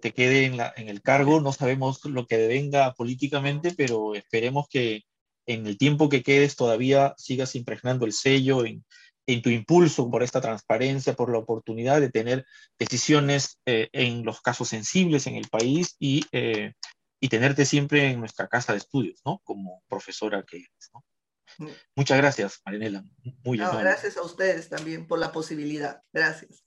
te 0.00 0.12
quede 0.12 0.44
en, 0.44 0.56
la, 0.56 0.72
en 0.76 0.88
el 0.88 1.02
cargo, 1.02 1.40
no 1.40 1.52
sabemos 1.52 2.04
lo 2.04 2.26
que 2.26 2.46
venga 2.46 2.92
políticamente, 2.94 3.72
pero 3.76 4.14
esperemos 4.14 4.66
que 4.68 5.02
en 5.46 5.66
el 5.66 5.78
tiempo 5.78 6.08
que 6.08 6.22
quedes 6.22 6.56
todavía 6.56 7.14
sigas 7.16 7.54
impregnando 7.54 8.04
el 8.04 8.12
sello 8.12 8.64
en, 8.64 8.84
en 9.26 9.42
tu 9.42 9.50
impulso 9.50 10.10
por 10.10 10.22
esta 10.22 10.40
transparencia, 10.40 11.14
por 11.14 11.30
la 11.30 11.38
oportunidad 11.38 12.00
de 12.00 12.10
tener 12.10 12.46
decisiones 12.78 13.58
eh, 13.66 13.88
en 13.92 14.24
los 14.24 14.40
casos 14.40 14.68
sensibles 14.68 15.26
en 15.26 15.36
el 15.36 15.48
país 15.48 15.96
y, 15.98 16.24
eh, 16.32 16.72
y, 17.20 17.28
tenerte 17.28 17.64
siempre 17.64 18.10
en 18.10 18.20
nuestra 18.20 18.48
casa 18.48 18.72
de 18.72 18.78
estudios, 18.78 19.20
¿no? 19.24 19.40
Como 19.44 19.82
profesora 19.88 20.44
que 20.44 20.58
eres, 20.58 20.90
¿no? 20.94 21.04
Mm. 21.58 21.70
Muchas 21.96 22.18
gracias, 22.18 22.60
Marinela. 22.64 23.04
Muy 23.44 23.58
no, 23.58 23.78
Gracias 23.78 24.16
a 24.16 24.22
ustedes 24.22 24.68
también 24.68 25.06
por 25.06 25.18
la 25.18 25.32
posibilidad. 25.32 26.02
Gracias. 26.12 26.65